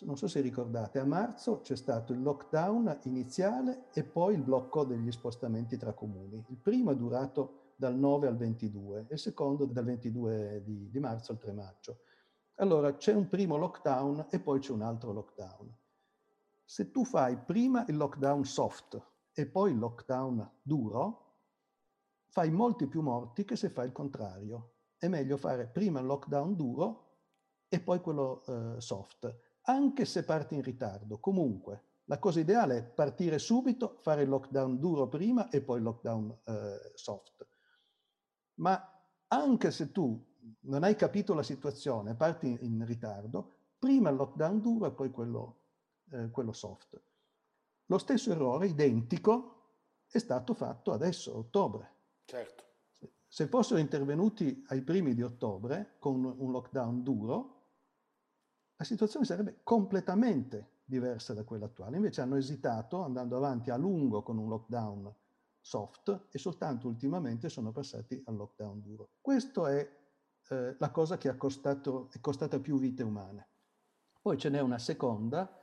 non 0.00 0.16
so 0.16 0.26
se 0.26 0.40
ricordate, 0.40 0.98
a 0.98 1.04
marzo 1.04 1.60
c'è 1.60 1.76
stato 1.76 2.12
il 2.12 2.22
lockdown 2.22 3.00
iniziale 3.02 3.88
e 3.92 4.02
poi 4.02 4.34
il 4.34 4.42
blocco 4.42 4.84
degli 4.84 5.12
spostamenti 5.12 5.76
tra 5.76 5.92
comuni. 5.92 6.42
Il 6.48 6.56
primo 6.56 6.90
è 6.90 6.96
durato 6.96 7.72
dal 7.76 7.94
9 7.94 8.26
al 8.26 8.36
22 8.36 9.06
e 9.08 9.14
il 9.14 9.18
secondo 9.18 9.66
dal 9.66 9.84
22 9.84 10.62
di, 10.64 10.88
di 10.90 10.98
marzo 10.98 11.32
al 11.32 11.38
3 11.38 11.52
maggio. 11.52 11.98
Allora 12.56 12.96
c'è 12.96 13.12
un 13.12 13.28
primo 13.28 13.56
lockdown 13.56 14.26
e 14.30 14.40
poi 14.40 14.60
c'è 14.60 14.72
un 14.72 14.82
altro 14.82 15.12
lockdown. 15.12 15.72
Se 16.64 16.90
tu 16.90 17.04
fai 17.04 17.36
prima 17.36 17.84
il 17.86 17.96
lockdown 17.96 18.44
soft, 18.44 19.00
e 19.32 19.46
poi 19.46 19.72
il 19.72 19.78
lockdown 19.78 20.58
duro, 20.62 21.22
fai 22.28 22.50
molti 22.50 22.86
più 22.86 23.02
morti 23.02 23.44
che 23.44 23.56
se 23.56 23.70
fai 23.70 23.86
il 23.86 23.92
contrario. 23.92 24.74
È 24.96 25.08
meglio 25.08 25.36
fare 25.36 25.66
prima 25.66 26.00
il 26.00 26.06
lockdown 26.06 26.54
duro 26.54 27.10
e 27.68 27.80
poi 27.80 28.00
quello 28.00 28.44
eh, 28.46 28.80
soft, 28.80 29.34
anche 29.62 30.04
se 30.04 30.24
parti 30.24 30.54
in 30.54 30.62
ritardo. 30.62 31.18
Comunque, 31.18 31.84
la 32.04 32.18
cosa 32.18 32.40
ideale 32.40 32.76
è 32.76 32.84
partire 32.84 33.38
subito, 33.38 33.98
fare 34.00 34.22
il 34.22 34.28
lockdown 34.28 34.78
duro 34.78 35.08
prima 35.08 35.48
e 35.48 35.62
poi 35.62 35.78
il 35.78 35.84
lockdown 35.84 36.38
eh, 36.44 36.92
soft. 36.94 37.46
Ma 38.54 38.80
anche 39.28 39.70
se 39.70 39.90
tu 39.90 40.22
non 40.60 40.82
hai 40.82 40.94
capito 40.94 41.34
la 41.34 41.42
situazione, 41.42 42.14
parti 42.14 42.58
in 42.60 42.84
ritardo, 42.84 43.52
prima 43.78 44.10
il 44.10 44.16
lockdown 44.16 44.60
duro 44.60 44.86
e 44.86 44.92
poi 44.92 45.10
quello, 45.10 45.60
eh, 46.10 46.30
quello 46.30 46.52
soft. 46.52 47.00
Lo 47.92 47.98
stesso 47.98 48.30
errore, 48.30 48.68
identico, 48.68 49.64
è 50.08 50.16
stato 50.16 50.54
fatto 50.54 50.92
adesso, 50.92 51.34
a 51.34 51.36
ottobre. 51.36 51.94
Certo. 52.24 52.64
Se 53.28 53.46
fossero 53.48 53.78
intervenuti 53.78 54.64
ai 54.68 54.80
primi 54.80 55.12
di 55.12 55.22
ottobre 55.22 55.96
con 55.98 56.24
un 56.24 56.50
lockdown 56.52 57.02
duro, 57.02 57.60
la 58.76 58.84
situazione 58.84 59.26
sarebbe 59.26 59.60
completamente 59.62 60.80
diversa 60.86 61.34
da 61.34 61.44
quella 61.44 61.66
attuale. 61.66 61.96
Invece 61.96 62.22
hanno 62.22 62.36
esitato 62.36 63.02
andando 63.02 63.36
avanti 63.36 63.68
a 63.68 63.76
lungo 63.76 64.22
con 64.22 64.38
un 64.38 64.48
lockdown 64.48 65.14
soft 65.60 66.28
e 66.30 66.38
soltanto 66.38 66.88
ultimamente 66.88 67.50
sono 67.50 67.72
passati 67.72 68.22
al 68.24 68.36
lockdown 68.36 68.80
duro. 68.80 69.10
Questa 69.20 69.70
è 69.70 69.98
eh, 70.48 70.76
la 70.78 70.90
cosa 70.90 71.18
che 71.18 71.36
costato, 71.36 72.08
è 72.10 72.20
costata 72.20 72.58
più 72.58 72.78
vite 72.78 73.02
umane. 73.02 73.48
Poi 74.22 74.38
ce 74.38 74.48
n'è 74.48 74.60
una 74.60 74.78
seconda 74.78 75.61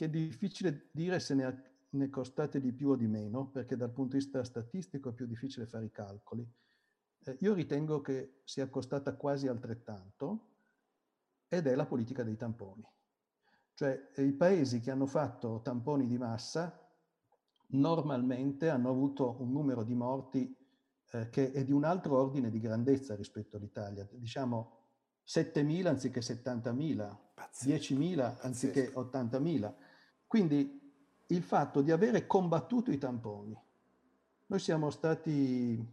che 0.00 0.06
è 0.06 0.08
difficile 0.08 0.88
dire 0.92 1.20
se 1.20 1.34
ne, 1.34 1.62
ne 1.90 2.08
costate 2.08 2.58
di 2.58 2.72
più 2.72 2.88
o 2.88 2.96
di 2.96 3.06
meno, 3.06 3.48
perché 3.48 3.76
dal 3.76 3.90
punto 3.90 4.16
di 4.16 4.22
vista 4.22 4.42
statistico 4.42 5.10
è 5.10 5.12
più 5.12 5.26
difficile 5.26 5.66
fare 5.66 5.84
i 5.84 5.90
calcoli. 5.90 6.50
Eh, 7.24 7.36
io 7.40 7.52
ritengo 7.52 8.00
che 8.00 8.40
sia 8.44 8.66
costata 8.70 9.14
quasi 9.14 9.46
altrettanto 9.46 10.46
ed 11.48 11.66
è 11.66 11.74
la 11.74 11.84
politica 11.84 12.22
dei 12.22 12.38
tamponi. 12.38 12.82
Cioè 13.74 14.12
i 14.16 14.32
paesi 14.32 14.80
che 14.80 14.90
hanno 14.90 15.04
fatto 15.04 15.60
tamponi 15.62 16.06
di 16.06 16.16
massa 16.16 16.88
normalmente 17.72 18.70
hanno 18.70 18.88
avuto 18.88 19.36
un 19.38 19.52
numero 19.52 19.82
di 19.82 19.94
morti 19.94 20.56
eh, 21.10 21.28
che 21.28 21.52
è 21.52 21.62
di 21.62 21.72
un 21.72 21.84
altro 21.84 22.16
ordine 22.16 22.48
di 22.48 22.58
grandezza 22.58 23.14
rispetto 23.14 23.58
all'Italia, 23.58 24.08
diciamo 24.10 24.78
7.000 25.26 25.86
anziché 25.86 26.20
70.000, 26.20 27.16
10.000 27.64 28.38
anziché 28.40 28.92
80.000. 28.94 29.74
Quindi 30.30 30.80
il 31.26 31.42
fatto 31.42 31.82
di 31.82 31.90
avere 31.90 32.28
combattuto 32.28 32.92
i 32.92 32.98
tamponi, 32.98 33.52
noi 34.46 34.58
siamo 34.60 34.90
stati, 34.90 35.84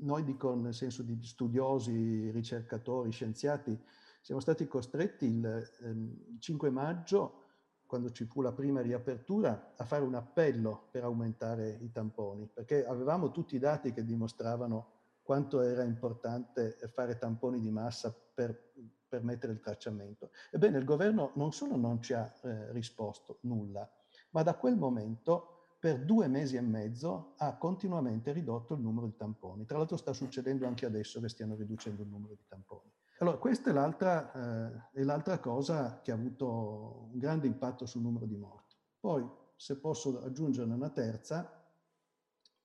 noi 0.00 0.24
dico 0.24 0.54
nel 0.54 0.74
senso 0.74 1.02
di 1.02 1.18
studiosi, 1.22 2.30
ricercatori, 2.30 3.10
scienziati, 3.10 3.80
siamo 4.20 4.42
stati 4.42 4.68
costretti 4.68 5.24
il, 5.24 5.70
il 5.84 6.36
5 6.38 6.68
maggio, 6.68 7.44
quando 7.86 8.10
ci 8.10 8.26
fu 8.26 8.42
la 8.42 8.52
prima 8.52 8.82
riapertura, 8.82 9.72
a 9.74 9.84
fare 9.86 10.04
un 10.04 10.16
appello 10.16 10.88
per 10.90 11.04
aumentare 11.04 11.78
i 11.80 11.90
tamponi, 11.90 12.46
perché 12.46 12.84
avevamo 12.84 13.30
tutti 13.30 13.56
i 13.56 13.58
dati 13.58 13.94
che 13.94 14.04
dimostravano 14.04 14.97
quanto 15.28 15.60
era 15.60 15.82
importante 15.82 16.78
fare 16.94 17.18
tamponi 17.18 17.60
di 17.60 17.70
massa 17.70 18.10
per 18.32 18.72
permettere 19.06 19.52
il 19.52 19.60
tracciamento. 19.60 20.30
Ebbene, 20.50 20.78
il 20.78 20.86
governo 20.86 21.32
non 21.34 21.52
solo 21.52 21.76
non 21.76 22.00
ci 22.00 22.14
ha 22.14 22.32
eh, 22.44 22.72
risposto 22.72 23.36
nulla, 23.42 23.86
ma 24.30 24.42
da 24.42 24.54
quel 24.54 24.78
momento 24.78 25.74
per 25.78 26.02
due 26.02 26.28
mesi 26.28 26.56
e 26.56 26.62
mezzo 26.62 27.34
ha 27.36 27.58
continuamente 27.58 28.32
ridotto 28.32 28.72
il 28.72 28.80
numero 28.80 29.04
di 29.04 29.16
tamponi. 29.16 29.66
Tra 29.66 29.76
l'altro 29.76 29.98
sta 29.98 30.14
succedendo 30.14 30.66
anche 30.66 30.86
adesso 30.86 31.20
che 31.20 31.28
stiano 31.28 31.56
riducendo 31.56 32.00
il 32.00 32.08
numero 32.08 32.32
di 32.32 32.46
tamponi. 32.48 32.90
Allora, 33.18 33.36
questa 33.36 33.68
è 33.68 33.74
l'altra, 33.74 34.32
eh, 34.32 35.00
è 35.00 35.02
l'altra 35.02 35.40
cosa 35.40 36.00
che 36.00 36.10
ha 36.10 36.14
avuto 36.14 37.10
un 37.12 37.18
grande 37.18 37.46
impatto 37.46 37.84
sul 37.84 38.00
numero 38.00 38.24
di 38.24 38.36
morti. 38.38 38.76
Poi, 38.98 39.28
se 39.56 39.76
posso 39.78 40.22
aggiungerne 40.22 40.72
una 40.72 40.88
terza, 40.88 41.52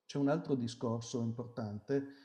c'è 0.06 0.16
un 0.16 0.28
altro 0.28 0.54
discorso 0.54 1.20
importante 1.20 2.23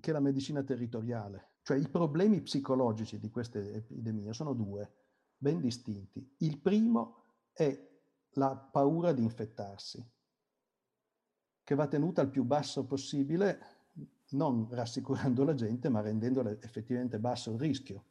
che 0.00 0.12
la 0.12 0.20
medicina 0.20 0.62
territoriale. 0.62 1.48
Cioè 1.62 1.78
i 1.78 1.88
problemi 1.88 2.40
psicologici 2.40 3.18
di 3.18 3.30
questa 3.30 3.58
epidemia 3.58 4.32
sono 4.32 4.54
due, 4.54 4.92
ben 5.36 5.60
distinti. 5.60 6.34
Il 6.38 6.58
primo 6.58 7.24
è 7.52 7.88
la 8.34 8.56
paura 8.56 9.12
di 9.12 9.22
infettarsi, 9.22 10.04
che 11.62 11.74
va 11.74 11.86
tenuta 11.86 12.20
al 12.20 12.30
più 12.30 12.44
basso 12.44 12.86
possibile, 12.86 13.78
non 14.30 14.68
rassicurando 14.70 15.44
la 15.44 15.54
gente, 15.54 15.88
ma 15.88 16.00
rendendole 16.00 16.60
effettivamente 16.62 17.18
basso 17.18 17.52
il 17.52 17.58
rischio. 17.58 18.04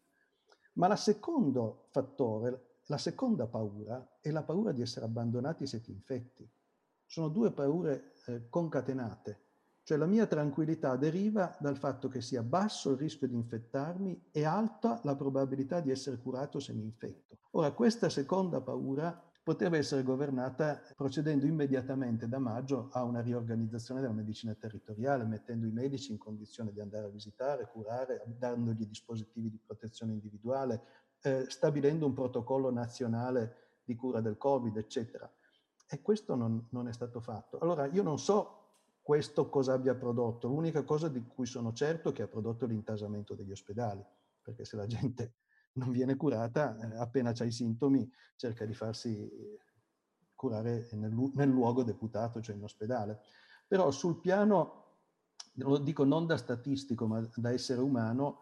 Ma 0.73 0.87
il 0.87 0.97
secondo 0.97 1.87
fattore, 1.89 2.79
la 2.85 2.97
seconda 2.97 3.47
paura, 3.47 4.19
è 4.21 4.31
la 4.31 4.43
paura 4.43 4.71
di 4.71 4.81
essere 4.81 5.05
abbandonati 5.05 5.67
se 5.67 5.81
ti 5.81 5.91
infetti. 5.91 6.49
Sono 7.05 7.29
due 7.29 7.51
paure 7.51 8.13
eh, 8.25 8.49
concatenate. 8.49 9.47
Cioè 9.89 9.97
la 9.97 10.05
mia 10.05 10.27
tranquillità 10.27 10.95
deriva 10.97 11.57
dal 11.59 11.75
fatto 11.75 12.09
che 12.09 12.21
sia 12.21 12.43
basso 12.43 12.91
il 12.91 12.97
rischio 12.97 13.27
di 13.27 13.33
infettarmi 13.33 14.27
e 14.29 14.45
alta 14.45 14.99
la 15.03 15.15
probabilità 15.15 15.79
di 15.79 15.89
essere 15.89 16.19
curato 16.19 16.59
se 16.59 16.73
mi 16.73 16.83
infetto. 16.83 17.39
Ora, 17.53 17.71
questa 17.71 18.07
seconda 18.07 18.61
paura 18.61 19.19
poteva 19.41 19.77
essere 19.77 20.03
governata 20.03 20.79
procedendo 20.95 21.47
immediatamente 21.47 22.27
da 22.27 22.37
maggio 22.37 22.89
a 22.91 23.01
una 23.01 23.21
riorganizzazione 23.21 23.99
della 23.99 24.13
medicina 24.13 24.53
territoriale, 24.53 25.23
mettendo 25.23 25.65
i 25.65 25.71
medici 25.71 26.11
in 26.11 26.19
condizione 26.19 26.71
di 26.71 26.81
andare 26.81 27.07
a 27.07 27.09
visitare, 27.09 27.67
curare, 27.71 28.21
dandogli 28.37 28.85
dispositivi 28.85 29.49
di 29.49 29.57
protezione 29.57 30.11
individuale, 30.11 30.83
eh, 31.23 31.45
stabilendo 31.47 32.05
un 32.05 32.13
protocollo 32.13 32.69
nazionale 32.69 33.79
di 33.83 33.95
cura 33.95 34.21
del 34.21 34.37
Covid, 34.37 34.77
eccetera. 34.77 35.27
E 35.89 35.99
questo 36.03 36.35
non, 36.35 36.67
non 36.69 36.87
è 36.87 36.93
stato 36.93 37.19
fatto. 37.21 37.57
Allora, 37.57 37.87
io 37.87 38.03
non 38.03 38.19
so 38.19 38.59
questo 39.09 39.49
cosa 39.49 39.73
abbia 39.73 39.95
prodotto. 39.95 40.47
L'unica 40.47 40.83
cosa 40.83 41.07
di 41.07 41.25
cui 41.25 41.47
sono 41.47 41.73
certo 41.73 42.09
è 42.09 42.11
che 42.11 42.21
ha 42.21 42.27
prodotto 42.27 42.67
l'intasamento 42.67 43.33
degli 43.33 43.49
ospedali, 43.49 44.05
perché 44.39 44.65
se 44.65 44.75
la 44.75 44.85
gente 44.85 45.37
non 45.81 45.89
viene 45.89 46.15
curata, 46.15 46.77
eh, 46.77 46.95
appena 46.95 47.31
c'ha 47.31 47.43
i 47.43 47.51
sintomi 47.51 48.07
cerca 48.35 48.65
di 48.65 48.75
farsi 48.75 49.27
curare 50.35 50.89
nel, 50.91 51.11
nel, 51.33 51.49
luogo 51.49 51.81
deputato, 51.81 52.39
cioè 52.39 52.55
in 52.55 52.61
ospedale. 52.61 53.21
Però 53.67 53.89
sul 53.89 54.19
piano, 54.19 54.97
lo 55.53 55.79
dico 55.79 56.03
non 56.03 56.27
da 56.27 56.37
statistico, 56.37 57.07
ma 57.07 57.27
da 57.33 57.49
essere 57.49 57.81
umano, 57.81 58.41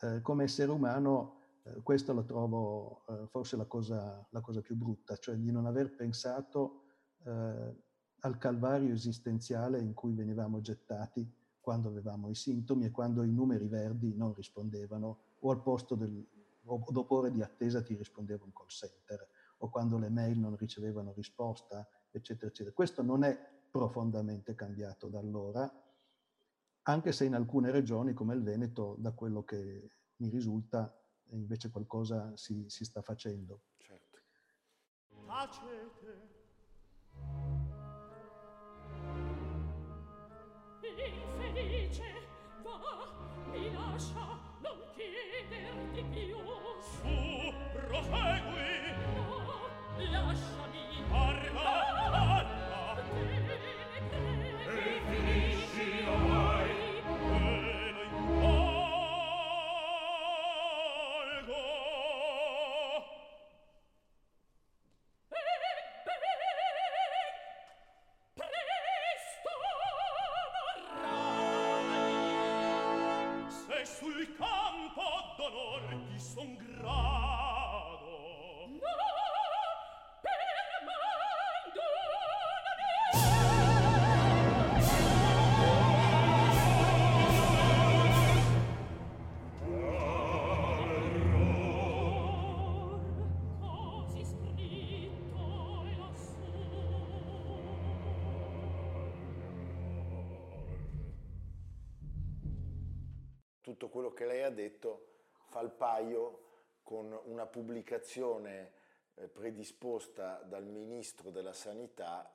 eh, 0.00 0.22
come 0.22 0.44
essere 0.44 0.70
umano 0.70 1.40
eh, 1.64 1.82
questo 1.82 2.14
lo 2.14 2.24
trovo 2.24 3.04
eh, 3.08 3.26
forse 3.26 3.58
la 3.58 3.66
cosa, 3.66 4.26
la 4.30 4.40
cosa, 4.40 4.62
più 4.62 4.76
brutta, 4.76 5.14
cioè 5.18 5.34
di 5.34 5.52
non 5.52 5.66
aver 5.66 5.94
pensato 5.94 6.84
eh, 7.22 7.84
al 8.20 8.38
calvario 8.38 8.92
esistenziale 8.92 9.78
in 9.78 9.94
cui 9.94 10.12
venivamo 10.12 10.60
gettati 10.60 11.30
quando 11.60 11.88
avevamo 11.88 12.30
i 12.30 12.34
sintomi 12.34 12.86
e 12.86 12.90
quando 12.90 13.22
i 13.22 13.30
numeri 13.30 13.66
verdi 13.66 14.14
non 14.14 14.32
rispondevano 14.34 15.18
o 15.40 15.50
al 15.50 15.62
posto 15.62 15.94
del, 15.94 16.24
o 16.64 16.84
dopo 16.90 17.16
ore 17.16 17.32
di 17.32 17.42
attesa 17.42 17.82
ti 17.82 17.94
rispondeva 17.94 18.44
un 18.44 18.52
call 18.52 18.68
center 18.68 19.28
o 19.58 19.68
quando 19.68 19.98
le 19.98 20.08
mail 20.08 20.38
non 20.38 20.56
ricevevano 20.56 21.12
risposta, 21.12 21.88
eccetera, 22.10 22.48
eccetera. 22.48 22.74
Questo 22.74 23.02
non 23.02 23.24
è 23.24 23.36
profondamente 23.70 24.54
cambiato 24.54 25.08
da 25.08 25.18
allora, 25.18 25.70
anche 26.82 27.12
se 27.12 27.24
in 27.24 27.34
alcune 27.34 27.70
regioni 27.70 28.12
come 28.12 28.34
il 28.34 28.42
Veneto, 28.42 28.96
da 28.98 29.12
quello 29.12 29.44
che 29.44 29.90
mi 30.16 30.28
risulta, 30.28 30.94
invece 31.30 31.70
qualcosa 31.70 32.36
si, 32.36 32.64
si 32.68 32.84
sta 32.84 33.02
facendo. 33.02 33.62
Certo. 33.78 34.20
Tacete. 35.26 36.35
felice 41.86 42.02
va 42.62 42.78
mi 43.52 43.72
lascia 43.72 44.38
non 44.60 44.78
chiederti 44.94 46.04
più. 46.12 46.55
Tutto 103.86 103.88
quello 103.88 104.12
che 104.12 104.26
lei 104.26 104.42
ha 104.42 104.50
detto 104.50 105.06
fa 105.48 105.60
il 105.60 105.70
paio 105.70 106.40
con 106.82 107.18
una 107.24 107.46
pubblicazione 107.46 108.72
eh, 109.14 109.28
predisposta 109.28 110.42
dal 110.48 110.66
ministro 110.66 111.30
della 111.30 111.52
sanità 111.52 112.32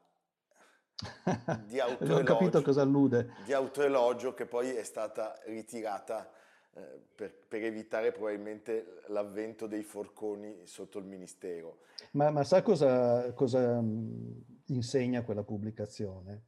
di 1.66 1.80
autoelogio, 1.80 2.62
cosa 2.62 2.82
allude. 2.82 3.34
di 3.45 3.54
autoelogio 3.54 4.34
che 4.34 4.45
poi 4.45 4.70
è 4.70 4.84
stata 4.84 5.39
ritirata 5.45 6.32
eh, 6.74 7.02
per, 7.16 7.34
per, 7.47 7.64
evitare 7.64 8.12
probabilmente 8.12 9.02
l'avvento 9.08 9.68
dei 9.68 9.84
forconi 9.84 10.66
sotto 10.66 10.99
il 10.99 11.06
ministero. 11.06 11.80
Ma, 12.12 12.30
ma 12.30 12.43
sa 12.43 12.62
cosa, 12.62 13.34
cosa, 13.34 13.82
mm, 13.82 14.39
insegna 14.68 15.24
quella 15.24 15.43
pubblicazione? 15.43 16.45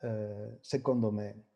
Eh, 0.00 0.56
secondo 0.60 1.10
me, 1.10 1.51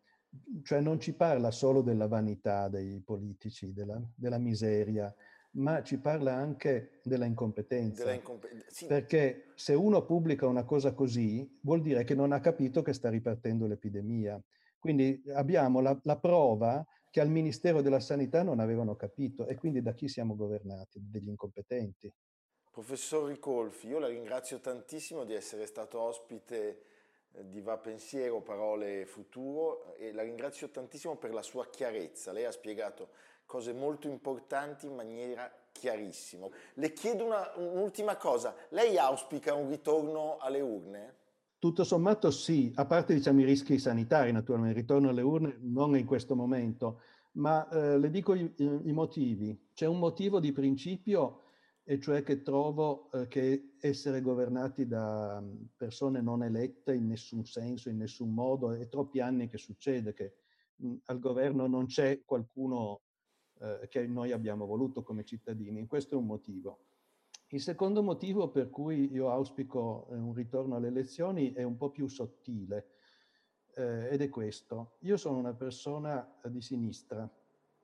cioè 0.62 0.80
non 0.80 1.00
ci 1.00 1.14
parla 1.14 1.50
solo 1.50 1.82
della 1.82 2.08
vanità 2.08 2.68
dei 2.68 3.00
politici, 3.00 3.72
della, 3.72 4.00
della 4.14 4.38
miseria, 4.38 5.14
ma 5.52 5.82
ci 5.82 5.98
parla 5.98 6.34
anche 6.34 7.00
della 7.02 7.24
incompetenza. 7.24 8.04
Della 8.04 8.16
incompe- 8.16 8.64
sì. 8.68 8.86
Perché 8.86 9.52
se 9.54 9.74
uno 9.74 10.04
pubblica 10.04 10.46
una 10.46 10.64
cosa 10.64 10.92
così, 10.92 11.58
vuol 11.62 11.80
dire 11.80 12.04
che 12.04 12.14
non 12.14 12.32
ha 12.32 12.40
capito 12.40 12.82
che 12.82 12.92
sta 12.92 13.08
ripartendo 13.08 13.66
l'epidemia. 13.66 14.40
Quindi 14.78 15.22
abbiamo 15.34 15.80
la, 15.80 15.98
la 16.04 16.18
prova 16.18 16.84
che 17.10 17.20
al 17.20 17.30
Ministero 17.30 17.80
della 17.80 18.00
Sanità 18.00 18.42
non 18.42 18.60
avevano 18.60 18.94
capito 18.94 19.46
e 19.46 19.54
quindi 19.54 19.80
da 19.80 19.94
chi 19.94 20.08
siamo 20.08 20.36
governati? 20.36 21.00
Degli 21.02 21.28
incompetenti. 21.28 22.12
Professor 22.70 23.26
Ricolfi, 23.26 23.86
io 23.86 23.98
la 23.98 24.08
ringrazio 24.08 24.60
tantissimo 24.60 25.24
di 25.24 25.32
essere 25.32 25.64
stato 25.64 25.98
ospite 25.98 26.82
di 27.42 27.60
Va 27.60 27.76
Pensiero, 27.76 28.40
Parole 28.40 29.06
Futuro 29.06 29.94
e 29.96 30.12
la 30.12 30.22
ringrazio 30.22 30.70
tantissimo 30.70 31.16
per 31.16 31.32
la 31.32 31.42
sua 31.42 31.66
chiarezza. 31.68 32.32
Lei 32.32 32.44
ha 32.44 32.52
spiegato 32.52 33.08
cose 33.44 33.72
molto 33.72 34.08
importanti 34.08 34.86
in 34.86 34.94
maniera 34.94 35.50
chiarissima. 35.72 36.48
Le 36.74 36.92
chiedo 36.92 37.24
una, 37.24 37.52
un'ultima 37.56 38.16
cosa, 38.16 38.54
lei 38.70 38.98
auspica 38.98 39.54
un 39.54 39.68
ritorno 39.68 40.36
alle 40.38 40.60
urne? 40.60 41.14
Tutto 41.58 41.84
sommato 41.84 42.30
sì, 42.30 42.72
a 42.74 42.84
parte 42.84 43.14
diciamo, 43.14 43.40
i 43.40 43.44
rischi 43.44 43.78
sanitari 43.78 44.32
naturalmente, 44.32 44.76
il 44.76 44.82
ritorno 44.82 45.08
alle 45.08 45.22
urne 45.22 45.56
non 45.60 45.96
in 45.96 46.04
questo 46.04 46.34
momento, 46.34 47.00
ma 47.32 47.68
eh, 47.68 47.98
le 47.98 48.10
dico 48.10 48.34
i, 48.34 48.52
i 48.56 48.92
motivi. 48.92 49.70
C'è 49.74 49.86
un 49.86 49.98
motivo 49.98 50.40
di 50.40 50.52
principio 50.52 51.42
e 51.88 52.00
cioè 52.00 52.24
che 52.24 52.42
trovo 52.42 53.12
eh, 53.12 53.28
che 53.28 53.76
essere 53.78 54.20
governati 54.20 54.88
da 54.88 55.40
mm, 55.40 55.66
persone 55.76 56.20
non 56.20 56.42
elette 56.42 56.92
in 56.92 57.06
nessun 57.06 57.44
senso, 57.44 57.88
in 57.88 57.98
nessun 57.98 58.34
modo, 58.34 58.72
è 58.72 58.88
troppi 58.88 59.20
anni 59.20 59.46
che 59.46 59.56
succede 59.56 60.12
che 60.12 60.34
mh, 60.78 60.88
mm, 60.88 60.96
al 61.04 61.20
governo 61.20 61.68
non 61.68 61.86
c'è 61.86 62.24
qualcuno 62.24 63.02
eh, 63.60 63.86
che 63.88 64.04
noi 64.08 64.32
abbiamo 64.32 64.66
voluto 64.66 65.04
come 65.04 65.22
cittadini. 65.22 65.86
Questo 65.86 66.16
è 66.16 66.18
un 66.18 66.26
motivo. 66.26 66.86
Il 67.50 67.60
secondo 67.60 68.02
motivo 68.02 68.50
per 68.50 68.68
cui 68.68 69.12
io 69.12 69.30
auspico 69.30 70.08
eh, 70.10 70.16
un 70.16 70.34
ritorno 70.34 70.74
alle 70.74 70.88
elezioni 70.88 71.52
è 71.52 71.62
un 71.62 71.76
po' 71.76 71.92
più 71.92 72.08
sottile 72.08 72.94
eh, 73.76 74.08
ed 74.10 74.22
è 74.22 74.28
questo. 74.28 74.96
Io 75.02 75.16
sono 75.16 75.38
una 75.38 75.54
persona 75.54 76.36
di 76.46 76.60
sinistra, 76.60 77.32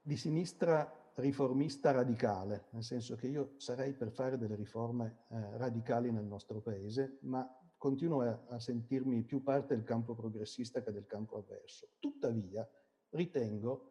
di 0.00 0.16
sinistra 0.16 1.01
riformista 1.14 1.90
radicale, 1.90 2.66
nel 2.70 2.82
senso 2.82 3.16
che 3.16 3.26
io 3.26 3.54
sarei 3.56 3.92
per 3.92 4.10
fare 4.10 4.38
delle 4.38 4.54
riforme 4.54 5.24
eh, 5.28 5.56
radicali 5.58 6.10
nel 6.10 6.24
nostro 6.24 6.60
paese, 6.60 7.18
ma 7.22 7.46
continuo 7.76 8.22
a, 8.22 8.44
a, 8.48 8.58
sentirmi 8.58 9.22
più 9.22 9.42
parte 9.42 9.74
del 9.74 9.84
campo 9.84 10.14
progressista 10.14 10.82
che 10.82 10.92
del 10.92 11.06
campo 11.06 11.38
avverso. 11.38 11.88
Tuttavia, 11.98 12.66
ritengo 13.10 13.90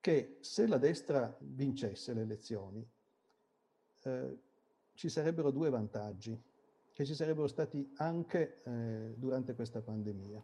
che 0.00 0.38
se 0.40 0.66
la 0.66 0.78
destra 0.78 1.36
vincesse 1.40 2.14
le 2.14 2.22
elezioni, 2.22 2.88
eh, 4.02 4.38
ci 4.94 5.08
sarebbero 5.08 5.50
due 5.50 5.70
vantaggi 5.70 6.42
che 6.92 7.04
ci 7.04 7.14
sarebbero 7.14 7.46
stati 7.46 7.92
anche 7.98 8.60
eh, 8.64 9.14
durante 9.16 9.54
questa 9.54 9.80
pandemia. 9.80 10.42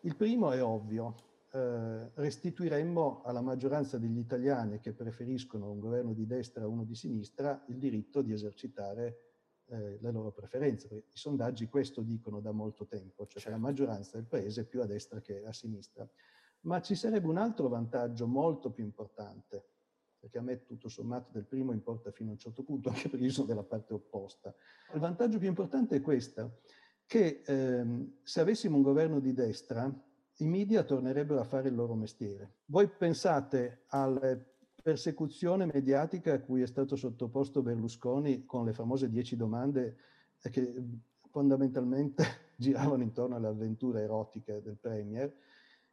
Il 0.00 0.16
primo 0.16 0.52
è 0.52 0.62
ovvio, 0.62 1.14
eh, 1.54 2.10
restituiremmo 2.14 3.22
alla 3.24 3.42
maggioranza 3.42 3.98
degli 3.98 4.18
italiani 4.18 4.80
che 4.80 4.92
preferiscono 4.92 5.70
un 5.70 5.80
governo 5.80 6.14
di 6.14 6.26
destra 6.26 6.64
a 6.64 6.66
uno 6.66 6.84
di 6.84 6.94
sinistra 6.94 7.62
il 7.68 7.76
diritto 7.76 8.22
di 8.22 8.32
esercitare 8.32 9.32
eh, 9.66 9.98
le 10.00 10.10
loro 10.12 10.32
preferenze, 10.32 10.88
perché 10.88 11.08
i 11.12 11.18
sondaggi 11.18 11.68
questo 11.68 12.00
dicono 12.00 12.40
da 12.40 12.52
molto 12.52 12.86
tempo, 12.86 13.26
cioè 13.26 13.42
certo. 13.42 13.50
la 13.50 13.62
maggioranza 13.62 14.16
del 14.16 14.26
paese 14.26 14.62
è 14.62 14.64
più 14.64 14.80
a 14.80 14.86
destra 14.86 15.20
che 15.20 15.44
a 15.44 15.52
sinistra. 15.52 16.08
Ma 16.60 16.80
ci 16.80 16.94
sarebbe 16.94 17.26
un 17.26 17.36
altro 17.36 17.68
vantaggio 17.68 18.26
molto 18.26 18.70
più 18.70 18.84
importante, 18.84 19.64
perché 20.18 20.38
a 20.38 20.42
me 20.42 20.64
tutto 20.64 20.88
sommato 20.88 21.32
del 21.32 21.44
primo 21.44 21.72
importa 21.72 22.10
fino 22.12 22.30
a 22.30 22.32
un 22.32 22.38
certo 22.38 22.62
punto, 22.62 22.88
anche 22.88 23.08
perché 23.10 23.26
io 23.26 23.32
sono 23.32 23.46
della 23.46 23.64
parte 23.64 23.92
opposta. 23.92 24.54
Il 24.94 25.00
vantaggio 25.00 25.38
più 25.38 25.48
importante 25.48 25.96
è 25.96 26.00
questo, 26.00 26.60
che 27.04 27.42
ehm, 27.44 28.20
se 28.22 28.40
avessimo 28.40 28.76
un 28.76 28.82
governo 28.82 29.20
di 29.20 29.32
destra, 29.34 29.92
i 30.38 30.46
media 30.46 30.82
tornerebbero 30.82 31.40
a 31.40 31.44
fare 31.44 31.68
il 31.68 31.74
loro 31.74 31.94
mestiere. 31.94 32.56
Voi 32.66 32.88
pensate 32.88 33.84
alla 33.88 34.36
persecuzione 34.82 35.66
mediatica 35.66 36.34
a 36.34 36.40
cui 36.40 36.62
è 36.62 36.66
stato 36.66 36.96
sottoposto 36.96 37.62
Berlusconi 37.62 38.44
con 38.44 38.64
le 38.64 38.72
famose 38.72 39.08
dieci 39.08 39.36
domande 39.36 39.96
che 40.50 40.74
fondamentalmente 41.30 42.24
giravano 42.56 43.02
intorno 43.02 43.36
alle 43.36 43.46
avventure 43.46 44.02
erotiche 44.02 44.60
del 44.60 44.76
Premier 44.78 45.32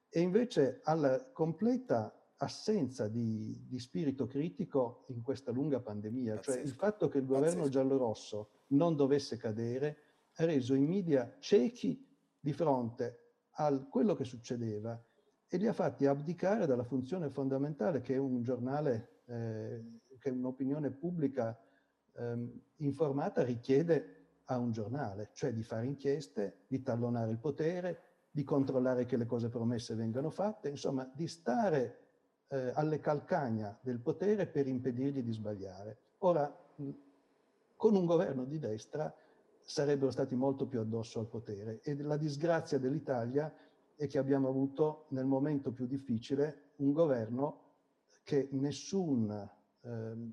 e 0.10 0.20
invece 0.22 0.82
alla 0.84 1.32
completa 1.32 2.14
assenza 2.38 3.08
di, 3.08 3.66
di 3.68 3.80
spirito 3.80 4.26
critico 4.26 5.06
in 5.10 5.22
questa 5.22 5.52
lunga 5.52 5.80
pandemia. 5.80 6.36
Pazzesco. 6.36 6.58
Cioè 6.58 6.66
il 6.66 6.74
fatto 6.74 7.10
che 7.10 7.18
il 7.20 7.26
governo 7.26 7.64
Pazzesco. 7.64 7.70
giallorosso 7.70 8.50
non 8.68 8.96
dovesse 8.96 9.38
cadere 9.38 9.98
ha 10.36 10.46
reso 10.46 10.74
i 10.74 10.86
media 10.86 11.36
ciechi 11.40 12.08
di 12.40 12.54
fronte 12.54 13.29
a 13.62 13.78
quello 13.90 14.16
che 14.16 14.24
succedeva 14.24 15.02
e 15.48 15.58
li 15.58 15.68
ha 15.68 15.74
fatti 15.74 16.06
abdicare 16.06 16.66
dalla 16.66 16.84
funzione 16.84 17.30
fondamentale 17.30 18.02
che 18.02 18.16
un 18.18 18.42
giornale, 18.42 19.22
eh, 19.26 20.00
che 20.18 20.30
un'opinione 20.30 20.92
pubblica 20.92 21.58
eh, 22.14 22.62
informata 22.78 23.44
richiede 23.44 24.16
a 24.46 24.58
un 24.58 24.72
giornale, 24.72 25.30
cioè 25.34 25.54
di 25.54 25.64
fare 25.64 25.86
inchieste, 25.86 26.66
di 26.68 26.82
tallonare 26.82 27.32
il 27.32 27.40
potere, 27.40 28.04
di 28.32 28.44
controllare 28.44 29.06
che 29.06 29.18
le 29.18 29.26
cose 29.26 29.50
promesse 29.50 29.94
vengano 29.94 30.30
fatte, 30.30 30.70
insomma 30.70 31.10
di 31.14 31.28
stare 31.28 31.98
eh, 32.48 32.72
alle 32.76 33.00
calcagna 33.00 33.78
del 33.82 34.00
potere 34.00 34.48
per 34.48 34.68
impedirgli 34.68 35.22
di 35.22 35.34
sbagliare. 35.34 35.98
Ora, 36.20 36.52
con 37.76 37.96
un 37.96 38.06
governo 38.06 38.46
di 38.46 38.58
destra 38.58 39.14
sarebbero 39.70 40.10
stati 40.10 40.36
molto 40.36 40.66
più 40.66 40.80
addosso 40.80 41.20
al 41.20 41.28
potere. 41.28 41.80
E 41.84 41.96
la 42.02 42.18
disgrazia 42.18 42.80
dell'Italia 42.80 43.54
è 43.96 44.08
che 44.08 44.18
abbiamo 44.18 44.50
avuto 44.50 45.06
nel 45.10 45.26
momento 45.26 45.72
più 45.72 45.86
difficile 45.86 46.72
un 46.78 46.92
governo 46.92 47.68
che 48.24 48.50
nessun 48.54 49.30
eh, 49.82 50.32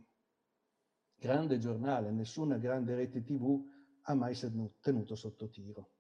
grande 1.19 1.59
giornale, 1.59 2.11
nessuna 2.11 2.57
grande 2.57 2.95
rete 2.95 3.23
tv 3.23 3.63
ha 4.03 4.15
mai 4.15 4.35
tenuto 4.81 5.15
sotto 5.15 5.51
tiro. 5.51 5.91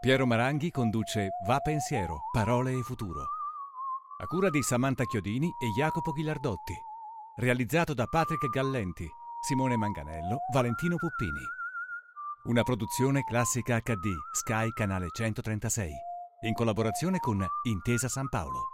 Piero 0.00 0.26
Maranghi 0.26 0.70
conduce 0.70 1.28
Va 1.46 1.60
Pensiero, 1.60 2.20
Parole 2.32 2.72
e 2.72 2.82
Futuro 2.82 3.33
a 4.16 4.26
cura 4.26 4.48
di 4.48 4.62
Samantha 4.62 5.04
Chiodini 5.04 5.48
e 5.58 5.70
Jacopo 5.70 6.12
Ghilardotti. 6.12 6.74
Realizzato 7.36 7.94
da 7.94 8.06
Patrick 8.06 8.48
Gallenti, 8.48 9.08
Simone 9.40 9.76
Manganello, 9.76 10.38
Valentino 10.52 10.96
Puppini. 10.96 11.42
Una 12.44 12.62
produzione 12.62 13.24
classica 13.24 13.80
HD, 13.80 14.14
Sky 14.32 14.70
Canale 14.70 15.08
136, 15.10 15.90
in 16.42 16.52
collaborazione 16.52 17.18
con 17.18 17.44
Intesa 17.64 18.08
San 18.08 18.28
Paolo. 18.28 18.73